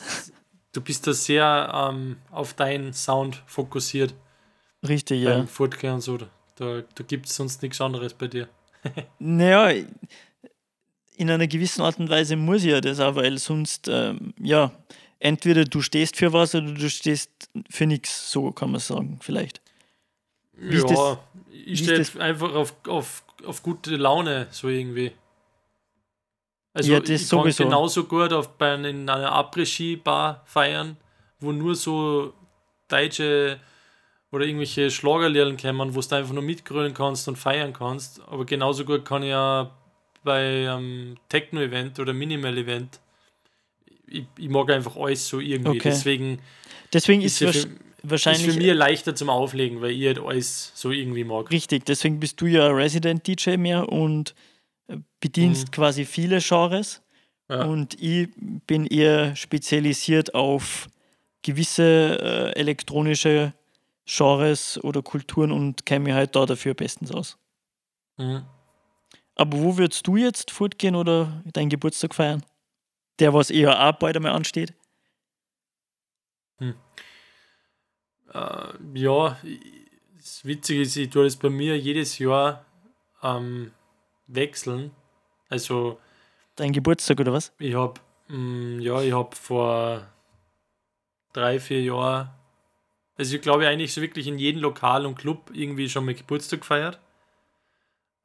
[0.71, 4.13] Du bist da sehr ähm, auf deinen Sound fokussiert
[4.87, 5.35] Richtig, ja.
[5.35, 6.17] beim Fortgehen und so.
[6.17, 8.47] Da, da gibt es sonst nichts anderes bei dir.
[9.19, 9.83] Naja,
[11.19, 14.71] in einer gewissen Art und Weise muss ich ja das auch, weil sonst, ähm, ja,
[15.19, 17.29] entweder du stehst für was oder du stehst
[17.69, 19.61] für nichts, so kann man sagen, vielleicht.
[20.53, 21.17] Wie ja, das-
[21.51, 25.11] ich stehe einfach auf, auf, auf gute Laune, so irgendwie.
[26.73, 27.63] Also Ja, das ich sowieso.
[27.63, 30.95] kann genauso gut auf, bei, in einer Après-Ski-Bar feiern,
[31.39, 32.33] wo nur so
[32.87, 33.59] deutsche
[34.31, 38.21] oder irgendwelche Schlagerlieder kommen, wo du einfach nur mitgrölen kannst und feiern kannst.
[38.27, 39.71] Aber genauso gut kann ich ja
[40.23, 42.99] bei einem Techno-Event oder Minimal-Event.
[44.07, 45.69] Ich, ich mag einfach alles so irgendwie.
[45.77, 45.89] Okay.
[45.89, 46.39] Deswegen
[46.93, 50.19] Deswegen ist, ist, wahrsch- für, ist wahrscheinlich für mich leichter zum Auflegen, weil ich halt
[50.19, 51.51] alles so irgendwie mag.
[51.51, 54.33] richtig, deswegen bist du ja Resident DJ mehr und
[54.87, 55.71] äh, bedienst Mhm.
[55.71, 57.01] quasi viele Genres.
[57.49, 57.65] Ja.
[57.65, 58.29] Und ich
[58.67, 60.87] bin eher spezialisiert auf
[61.41, 63.53] gewisse äh, elektronische
[64.05, 67.37] Genres oder Kulturen und kenne mich halt da dafür bestens aus.
[68.17, 68.43] Mhm.
[69.39, 72.43] Aber wo würdest du jetzt fortgehen oder deinen Geburtstag feiern?
[73.19, 74.73] Der, was eher auch bald einmal ansteht?
[76.57, 76.75] Hm.
[78.33, 79.39] Äh, ja,
[80.17, 82.65] das Witzige ist, ich tue das bei mir jedes Jahr
[83.23, 83.71] ähm,
[84.27, 84.91] wechseln.
[85.47, 86.01] Also.
[86.57, 87.53] Dein Geburtstag oder was?
[87.59, 90.05] Ich habe, mm, ja, ich habe vor
[91.31, 92.29] drei, vier Jahren,
[93.15, 96.59] also ich glaube eigentlich so wirklich in jedem Lokal und Club irgendwie schon mal Geburtstag
[96.59, 96.99] gefeiert.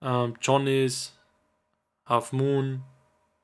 [0.04, 1.18] Ähm, Johnny's,
[2.06, 2.82] Half Moon,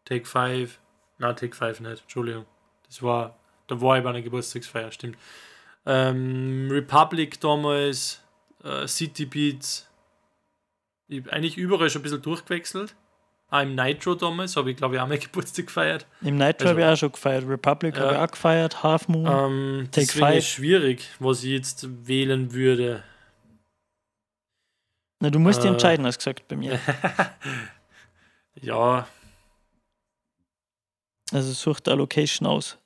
[0.04, 0.78] Take Five,
[1.18, 2.44] na Take Five nicht, Entschuldigung.
[2.86, 5.16] Das war, da war ich bei einer Geburtstagsfeier, stimmt.
[5.86, 8.22] Ähm, Republic damals,
[8.62, 9.88] äh, City Beats.
[11.08, 12.94] Ich habe eigentlich überall schon ein bisschen durchgewechselt.
[13.48, 16.06] Auch im Nitro damals habe ich, glaube ich, auch mal Geburtstag gefeiert.
[16.20, 17.48] Im Nitro also, habe ich auch schon gefeiert.
[17.48, 18.82] Republic ja, habe ich auch gefeiert.
[18.82, 19.26] Half Moon.
[19.26, 20.38] Ähm, Take Five.
[20.38, 23.02] ist schwierig, was ich jetzt wählen würde.
[25.20, 26.80] Na, du musst äh, dich entscheiden, hast gesagt bei mir.
[28.54, 29.06] ja.
[31.32, 32.78] Also such da Location aus.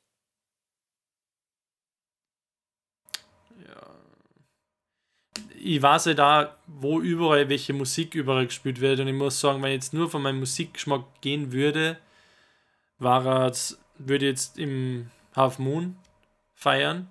[5.65, 9.01] ich weiß ja da, wo überall welche Musik überall gespielt wird.
[9.01, 11.97] Und ich muss sagen, wenn ich jetzt nur von meinem Musikgeschmack gehen würde,
[12.99, 15.97] war es, würde jetzt im Half Moon
[16.53, 17.09] feiern.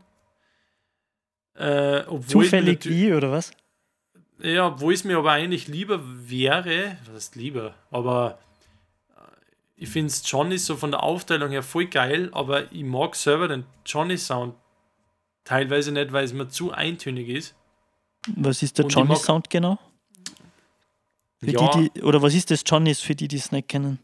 [1.56, 3.52] Äh, Zufällig wie, oder was?
[4.40, 8.40] Ja, wo es mir aber eigentlich lieber wäre, was ist lieber, aber
[9.16, 9.22] äh,
[9.76, 13.48] ich finde es Johnny so von der Aufteilung her voll geil, aber ich mag selber
[13.48, 14.56] den Johnny Sound
[15.44, 17.56] teilweise nicht, weil es mir zu eintönig ist.
[18.36, 19.78] Was ist der Johnny Sound genau?
[21.42, 21.74] Ja.
[21.74, 24.00] die, die, oder was ist das Johnny's für die, die es nicht kennen?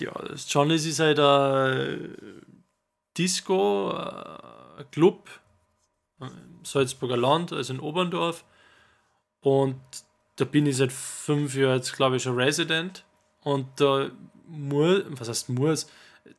[0.00, 2.16] Ja, das Johnny's ist halt ein
[3.16, 5.41] Disco, ein Club im
[6.62, 8.44] Salzburger Land, also in Oberndorf.
[9.40, 9.80] Und
[10.36, 13.04] da bin ich seit fünf Jahren jetzt, glaube ich, schon Resident.
[13.42, 14.10] Und da
[14.46, 15.88] muss, was heißt muss,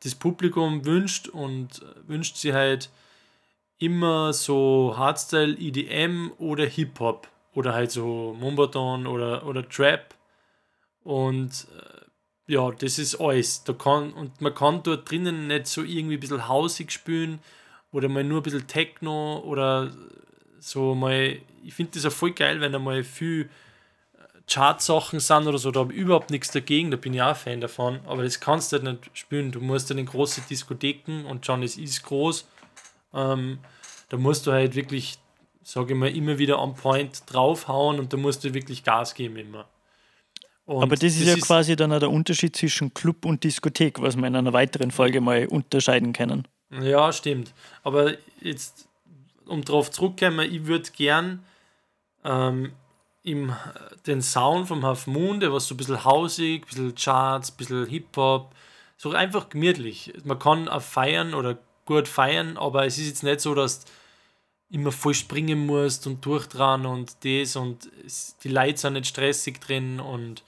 [0.04, 2.90] das Publikum wünscht und wünscht sich halt
[3.78, 10.16] immer so Hardstyle, EDM oder Hip-Hop oder halt so Mumbaton oder, oder Trap.
[11.04, 13.64] Und äh, ja, das ist alles.
[13.64, 17.40] Da kann, und man kann dort drinnen nicht so irgendwie ein bisschen hausig spielen
[17.94, 19.92] oder mal nur ein bisschen Techno oder
[20.60, 21.38] so mal.
[21.64, 23.50] Ich finde das auch voll geil, wenn da mal viel
[24.48, 27.62] Chart-Sachen sind oder so, da habe ich überhaupt nichts dagegen, da bin ich auch Fan
[27.62, 29.52] davon, aber das kannst du halt nicht spielen.
[29.52, 32.46] Du musst dann in große Diskotheken und schon es ist groß.
[33.14, 33.60] Ähm,
[34.10, 35.18] da musst du halt wirklich,
[35.64, 39.38] sage ich mal, immer wieder on point draufhauen und da musst du wirklich Gas geben
[39.38, 39.66] immer.
[40.66, 43.44] Und Aber das ist das ja ist quasi dann auch der Unterschied zwischen Club und
[43.44, 46.48] Diskothek, was wir in einer weiteren Folge mal unterscheiden können.
[46.82, 47.54] Ja, stimmt.
[47.84, 48.88] Aber jetzt,
[49.46, 51.44] um darauf zurückzukommen, ich würde gern
[52.24, 52.74] ähm,
[53.24, 53.54] im,
[54.06, 57.58] den Sound vom Half Moon, der was so ein bisschen hausig, ein bisschen Charts, ein
[57.58, 58.54] bisschen Hip-Hop,
[58.98, 60.14] so einfach gemütlich.
[60.24, 63.86] Man kann auch feiern oder gut feiern, aber es ist jetzt nicht so, dass
[64.70, 67.90] immer voll springen musst und durchdran und das und
[68.44, 70.44] die Leute sind nicht stressig drin und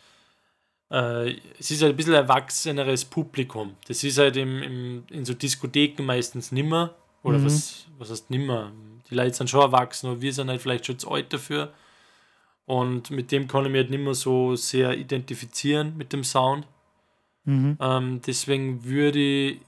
[0.91, 3.75] äh, es ist halt ein bisschen erwachseneres Publikum.
[3.87, 6.95] Das ist halt im, im, in so Diskotheken meistens nimmer.
[7.23, 7.45] Oder mhm.
[7.45, 8.71] was, was heißt nimmer?
[9.09, 11.73] Die Leute sind schon erwachsen, aber wir sind halt vielleicht schon zu alt dafür.
[12.65, 16.67] Und mit dem kann ich mich halt nicht mehr so sehr identifizieren mit dem Sound.
[17.43, 17.77] Mhm.
[17.79, 19.59] Ähm, deswegen würde ich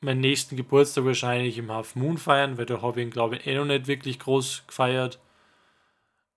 [0.00, 3.46] meinen nächsten Geburtstag wahrscheinlich im Half Moon feiern, weil da habe ich ihn, glaube ich,
[3.46, 5.20] eh noch nicht wirklich groß gefeiert.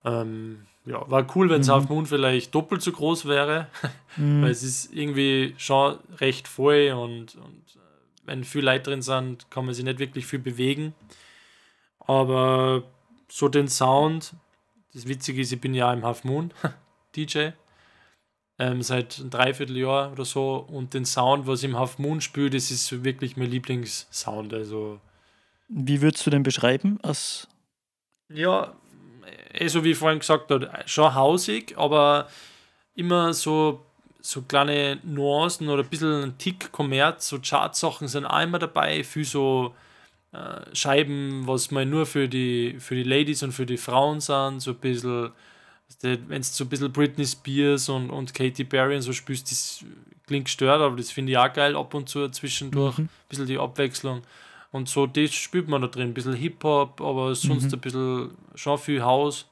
[0.04, 1.72] Ähm, ja, war cool, wenn es mhm.
[1.74, 3.68] Half Moon vielleicht doppelt so groß wäre,
[4.18, 4.44] mhm.
[4.44, 7.80] weil es ist irgendwie schon recht voll und, und äh,
[8.26, 10.94] wenn viele Leute drin sind, kann man sich nicht wirklich viel bewegen.
[12.00, 12.84] Aber
[13.28, 14.34] so den Sound,
[14.94, 16.52] das Witzige ist, ich bin ja im Half Moon
[17.16, 17.50] DJ
[18.58, 20.56] ähm, seit ein Dreivierteljahr oder so.
[20.56, 24.54] Und den Sound, was im Half Moon spielt, das ist wirklich mein Lieblingssound.
[24.54, 25.00] Also,
[25.68, 27.00] wie würdest du den beschreiben?
[27.02, 27.48] Als
[28.30, 28.76] ja,
[29.60, 32.28] eh so wie ich vorhin gesagt habe, schon hausig, aber
[32.96, 33.86] immer so,
[34.22, 39.04] so kleine Nuancen oder ein bisschen ein Tick Kommerz, so Chartsachen sind auch immer dabei,
[39.04, 39.74] viel so
[40.32, 44.62] äh, Scheiben, was mal nur für die, für die Ladies und für die Frauen sind,
[44.62, 45.32] so ein bisschen
[46.02, 49.86] wenn du so ein bisschen Britney Spears und, und Katy Perry und so spielst, das
[50.26, 52.98] klingt gestört, aber das finde ich auch geil ab und zu zwischendurch.
[52.98, 53.04] Mhm.
[53.04, 54.22] Ein bisschen die Abwechslung.
[54.76, 56.10] Und so, das spielt man da drin.
[56.10, 57.74] Ein bisschen Hip-Hop, aber sonst mhm.
[57.74, 59.48] ein bisschen schon viel Haus.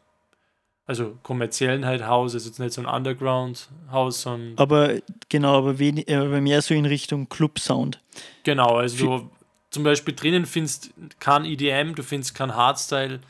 [0.85, 4.53] Also kommerziellen halt Haus, also jetzt nicht so ein Underground-Haus, sondern.
[4.57, 4.95] Aber
[5.29, 8.01] genau, aber, wenig, aber mehr so in Richtung Club-Sound.
[8.43, 9.21] Genau, also F
[9.69, 13.21] zum Beispiel drinnen findest du kein EDM, du findest kein Hardstyle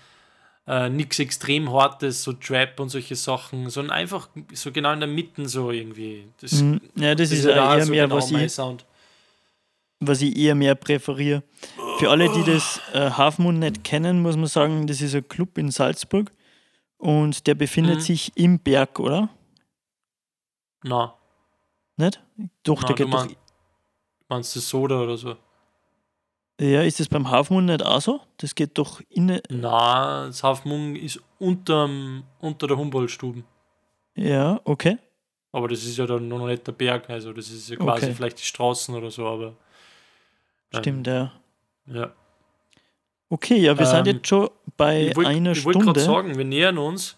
[0.66, 5.10] äh, nichts extrem Hartes, so Trap und solche Sachen, sondern einfach so genau in der
[5.10, 6.26] Mitte so irgendwie.
[6.40, 6.82] Das, mhm.
[6.96, 8.86] ja, das, das ist, ist eher so mehr, genau was, ich, Sound.
[10.00, 11.44] was ich eher mehr präferiere.
[12.00, 15.28] Für alle, die das äh, Half Moon nicht kennen, muss man sagen, das ist ein
[15.28, 16.32] Club in Salzburg
[16.98, 18.02] und der befindet Mhm.
[18.02, 19.30] sich im Berg, oder?
[20.84, 21.14] Na,
[21.98, 22.22] Nicht?
[22.64, 23.26] Doch, na der geht doch.
[23.26, 23.36] mein,
[24.28, 25.36] meinst du Soda oder so?
[26.60, 28.22] Ja, ist das beim Half Moon nicht auch so?
[28.38, 29.40] Das geht doch in.
[29.50, 33.44] Na, das Hafmung ist unterm, unter der Humboldt-Stuben.
[34.16, 34.98] Ja, okay.
[35.52, 38.14] Aber das ist ja dann noch nicht der Berg, also das ist ja quasi Okay.
[38.16, 39.48] vielleicht die Straßen oder so, aber.
[40.74, 41.32] ähm, Stimmt, ja.
[41.86, 42.12] Ja.
[43.30, 46.22] Okay, ja, wir sind Ähm, jetzt schon bei Ich wollte einer ich wollt gerade Stunde.
[46.28, 47.18] sagen, wir nähern uns.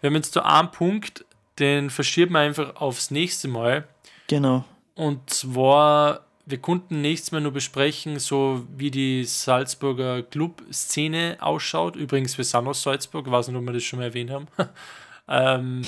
[0.00, 1.24] Wir haben jetzt da einen Punkt,
[1.58, 3.88] den verschieben wir einfach aufs nächste Mal.
[4.28, 4.64] Genau.
[4.94, 11.96] Und zwar, wir konnten nächstes Mal nur besprechen, so wie die Salzburger Club-Szene ausschaut.
[11.96, 14.46] Übrigens, wir sind aus Salzburg, ich weiß nicht, ob wir das schon mal erwähnt haben.
[15.28, 15.82] ähm,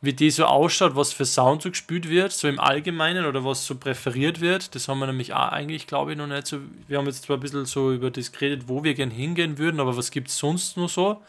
[0.00, 3.64] wie die so ausschaut, was für Sound so gespielt wird, so im Allgemeinen oder was
[3.66, 4.74] so präferiert wird.
[4.74, 6.58] Das haben wir nämlich auch eigentlich, glaube ich, noch nicht so.
[6.88, 9.80] Wir haben jetzt zwar ein bisschen so über das geredet, wo wir gern hingehen würden,
[9.80, 11.22] aber was gibt es sonst noch so?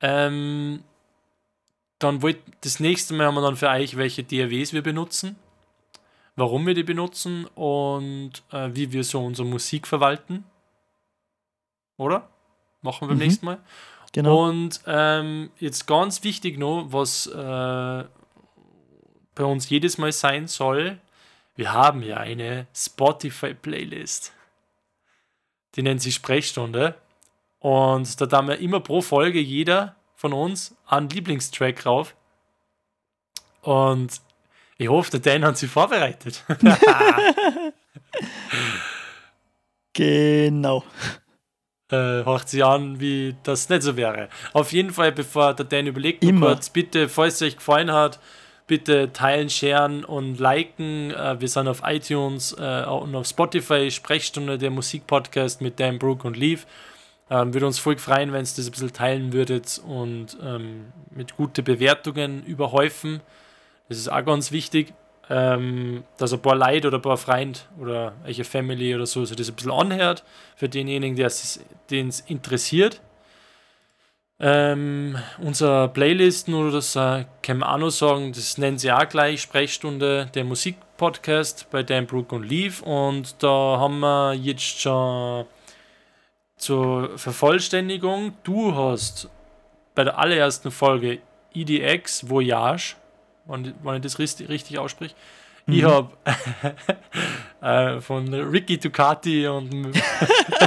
[0.00, 0.82] Ähm,
[1.98, 5.36] dann wollt, das nächste Mal haben wir dann für euch, welche DAWs wir benutzen,
[6.36, 10.44] warum wir die benutzen und äh, wie wir so unsere Musik verwalten.
[11.98, 12.28] Oder?
[12.82, 13.22] Machen wir beim Mhm.
[13.22, 13.58] nächsten Mal.
[14.12, 14.48] Genau.
[14.48, 18.04] Und ähm, jetzt ganz wichtig noch, was äh,
[19.34, 20.98] bei uns jedes Mal sein soll,
[21.54, 24.32] wir haben ja eine Spotify-Playlist.
[25.76, 26.94] Die nennt sich Sprechstunde.
[27.60, 32.16] Und da haben wir immer pro Folge jeder von uns einen Lieblingstrack rauf.
[33.62, 34.20] Und
[34.78, 36.44] ich hoffe, der Dan hat sich vorbereitet.
[39.92, 40.84] Genau.
[41.90, 44.28] Äh, hört sich an, wie das nicht so wäre.
[44.52, 46.48] Auf jeden Fall, bevor der Dan überlegt, Immer.
[46.48, 48.18] kurz, bitte, falls es euch gefallen hat,
[48.66, 51.10] bitte teilen, sharen und liken.
[51.10, 56.26] Äh, wir sind auf iTunes äh, und auf Spotify, Sprechstunde, der Musikpodcast mit Dan, Brooke
[56.26, 56.66] und Leaf.
[57.30, 61.36] Ähm, würde uns voll freuen, wenn ihr das ein bisschen teilen würdet und ähm, mit
[61.36, 63.20] guten Bewertungen überhäufen.
[63.88, 64.92] Das ist auch ganz wichtig,
[65.30, 69.36] ähm, dass ein paar Leute oder ein paar Freunde oder welche Family oder so sich
[69.36, 70.24] das ein bisschen anhört,
[70.56, 73.00] für denjenigen, den es interessiert.
[74.42, 79.06] Ähm, unser Playlisten oder das äh, kann man auch noch sagen, das nennen sie auch
[79.06, 82.82] gleich Sprechstunde, der Musikpodcast bei Dan Brook und Leaf.
[82.82, 85.44] Und da haben wir jetzt schon
[86.56, 89.28] zur Vervollständigung, du hast
[89.94, 91.18] bei der allerersten Folge
[91.54, 92.96] EDX Voyage,
[93.46, 95.14] wenn, wenn ich das richtig, richtig ausspreche,
[95.66, 95.86] ich Mhm.
[95.86, 96.10] habe
[97.96, 99.92] äh, von Ricky Ducati und,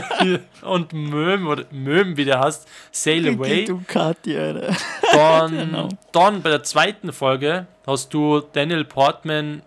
[0.62, 3.66] und Möhm, oder Möhm, wie der heißt, Sail Away.
[3.66, 4.76] Ducati, Alter.
[5.12, 5.90] Dann, Genau.
[6.12, 9.62] dann bei der zweiten Folge hast du Daniel Portman.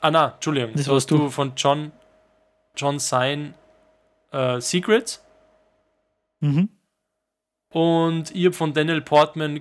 [0.00, 0.72] Ah, na, Entschuldigung.
[0.74, 1.92] Das hast du von John,
[2.76, 3.54] John Sign
[4.32, 5.22] äh, Secrets.
[6.40, 6.68] Mhm.
[7.70, 9.60] Und ich habe von Daniel Portman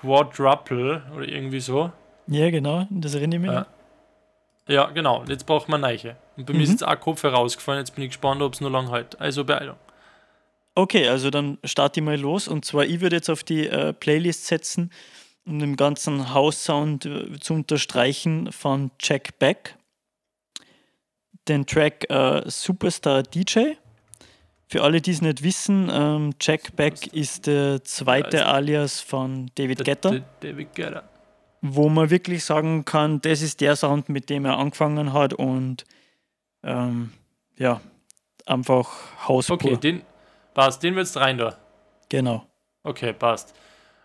[0.00, 1.90] Quadruple oder irgendwie so.
[2.26, 2.86] Ja, genau.
[2.90, 4.74] Das erinnere ich mich.
[4.74, 4.86] Ja.
[4.90, 5.24] genau.
[5.26, 6.16] Jetzt braucht man Neiche.
[6.36, 6.72] Und bei mir ist Mhm.
[6.74, 7.80] jetzt auch Kopf herausgefallen.
[7.80, 9.20] Jetzt bin ich gespannt, ob es noch lang hält.
[9.20, 9.76] Also Beeilung.
[10.74, 12.46] Okay, also dann starte ich mal los.
[12.48, 14.92] Und zwar, ich würde jetzt auf die äh, Playlist setzen,
[15.46, 19.74] um den ganzen House-Sound äh, zu unterstreichen von Jack Beck.
[21.48, 23.72] Den Track äh, Superstar DJ.
[24.70, 29.82] Für alle, die es nicht wissen, ähm, Jack Beck ist der zweite Alias von David
[29.84, 31.02] Guetta, Der- David Guetta.
[31.62, 35.84] wo man wirklich sagen kann, das ist der Sound, mit dem er angefangen hat und
[36.62, 37.12] ähm,
[37.56, 37.80] ja,
[38.44, 38.90] einfach
[39.26, 39.56] Hauspur.
[39.56, 40.02] Okay, den
[40.52, 40.82] passt.
[40.82, 41.56] Den willst du rein da.
[42.10, 42.44] Genau.
[42.82, 43.54] Okay, passt.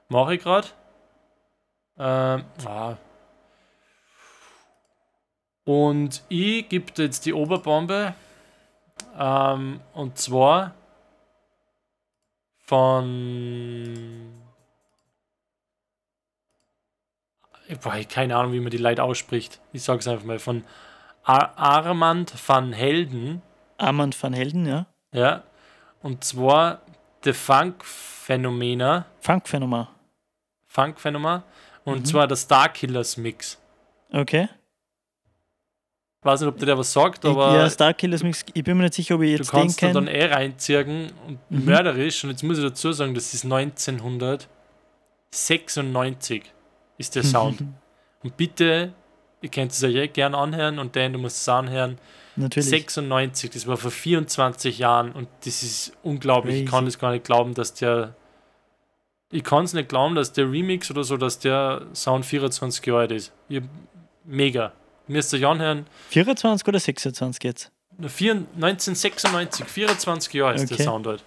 [0.08, 0.68] Mache ich gerade.
[1.98, 2.96] Ähm, ah.
[5.66, 8.14] Und ich gebe jetzt die Oberbombe.
[9.18, 10.74] Ähm, und zwar
[12.66, 14.32] von.
[17.68, 19.60] Ich habe keine Ahnung, wie man die Leute ausspricht.
[19.72, 20.40] Ich sage es einfach mal.
[20.40, 20.64] Von
[21.24, 23.42] Ar Armand van Helden.
[23.78, 24.86] Armand van Helden, ja.
[25.12, 25.44] Ja.
[26.02, 26.82] Und zwar
[27.24, 29.06] The Funk Phänomena.
[29.22, 29.88] Funkphänomen.
[30.66, 31.44] Funk-Phänomen.
[31.86, 32.06] Und Mhm.
[32.06, 33.60] zwar der Starkillers Mix.
[34.12, 34.48] Okay.
[36.24, 38.94] Weiß nicht, ob dir der was sagt, aber ja, Starkillers Mix, ich bin mir nicht
[38.94, 41.66] sicher, ob ich du jetzt den kannst ihn dann eh reinziehen und Mhm.
[41.66, 42.24] mörderisch.
[42.24, 43.44] Und jetzt muss ich dazu sagen, das ist
[45.32, 46.44] 1996
[46.98, 47.64] ist der Sound.
[48.24, 48.94] und bitte,
[49.42, 51.98] ihr könnt es euch eh gerne anhören und dann, du musst es anhören.
[52.36, 52.70] Natürlich.
[52.70, 56.56] 96, das war vor 24 Jahren und das ist unglaublich.
[56.64, 56.94] Ich kann Crazy.
[56.94, 58.16] das gar nicht glauben, dass der.
[59.30, 63.00] Ich kann es nicht glauben, dass der Remix oder so, dass der Sound 24 Jahre
[63.02, 63.34] alt ist.
[63.50, 63.62] Ich,
[64.26, 64.72] mega.
[65.08, 65.86] Müsst ihr euch anhören.
[66.10, 67.72] 24 oder 26 jetzt?
[68.00, 70.76] 1996, 24 Jahre ist Okay.
[70.78, 71.24] der Sound halt.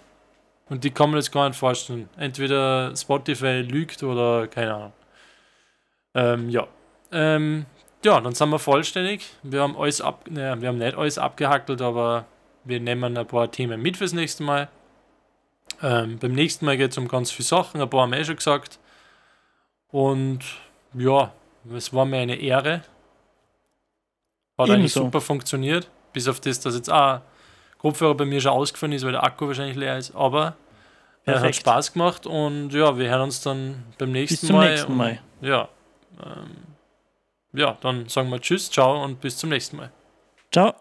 [0.69, 2.09] Und die kann man jetzt gar nicht vorstellen.
[2.17, 4.93] Entweder Spotify lügt oder keine Ahnung.
[6.15, 6.67] Ähm, ja.
[7.13, 7.67] Ähm,
[8.05, 9.27] ja, dann sind wir vollständig.
[9.43, 12.25] Wir haben alles ab, naja, wir haben nicht alles abgehackelt, aber
[12.65, 14.69] wir nehmen ein paar Themen mit fürs nächste Mal.
[15.83, 18.25] Ähm, beim nächsten Mal geht es um ganz viele Sachen, ein paar haben wir eh
[18.25, 18.79] schon gesagt.
[19.89, 20.41] Und
[20.95, 21.33] ja,
[21.75, 22.83] es war mir eine Ehre.
[24.59, 25.05] Hat eigentlich Ebenso.
[25.05, 25.91] super funktioniert.
[26.13, 27.21] Bis auf das, dass jetzt auch
[27.79, 30.15] Kopfhörer bei mir schon ausgefallen ist, weil der Akku wahrscheinlich leer ist.
[30.15, 30.55] Aber
[31.25, 31.55] er hat.
[31.55, 34.71] Spaß gemacht und ja, wir hören uns dann beim nächsten Bis zum Mal.
[34.71, 35.19] nächsten und- Mal.
[35.43, 35.69] Ja.
[36.25, 36.57] Ähm,
[37.53, 39.91] ja, dann sagen wir Tschüss, ciao und bis zum nächsten Mal.
[40.53, 40.75] Ciao.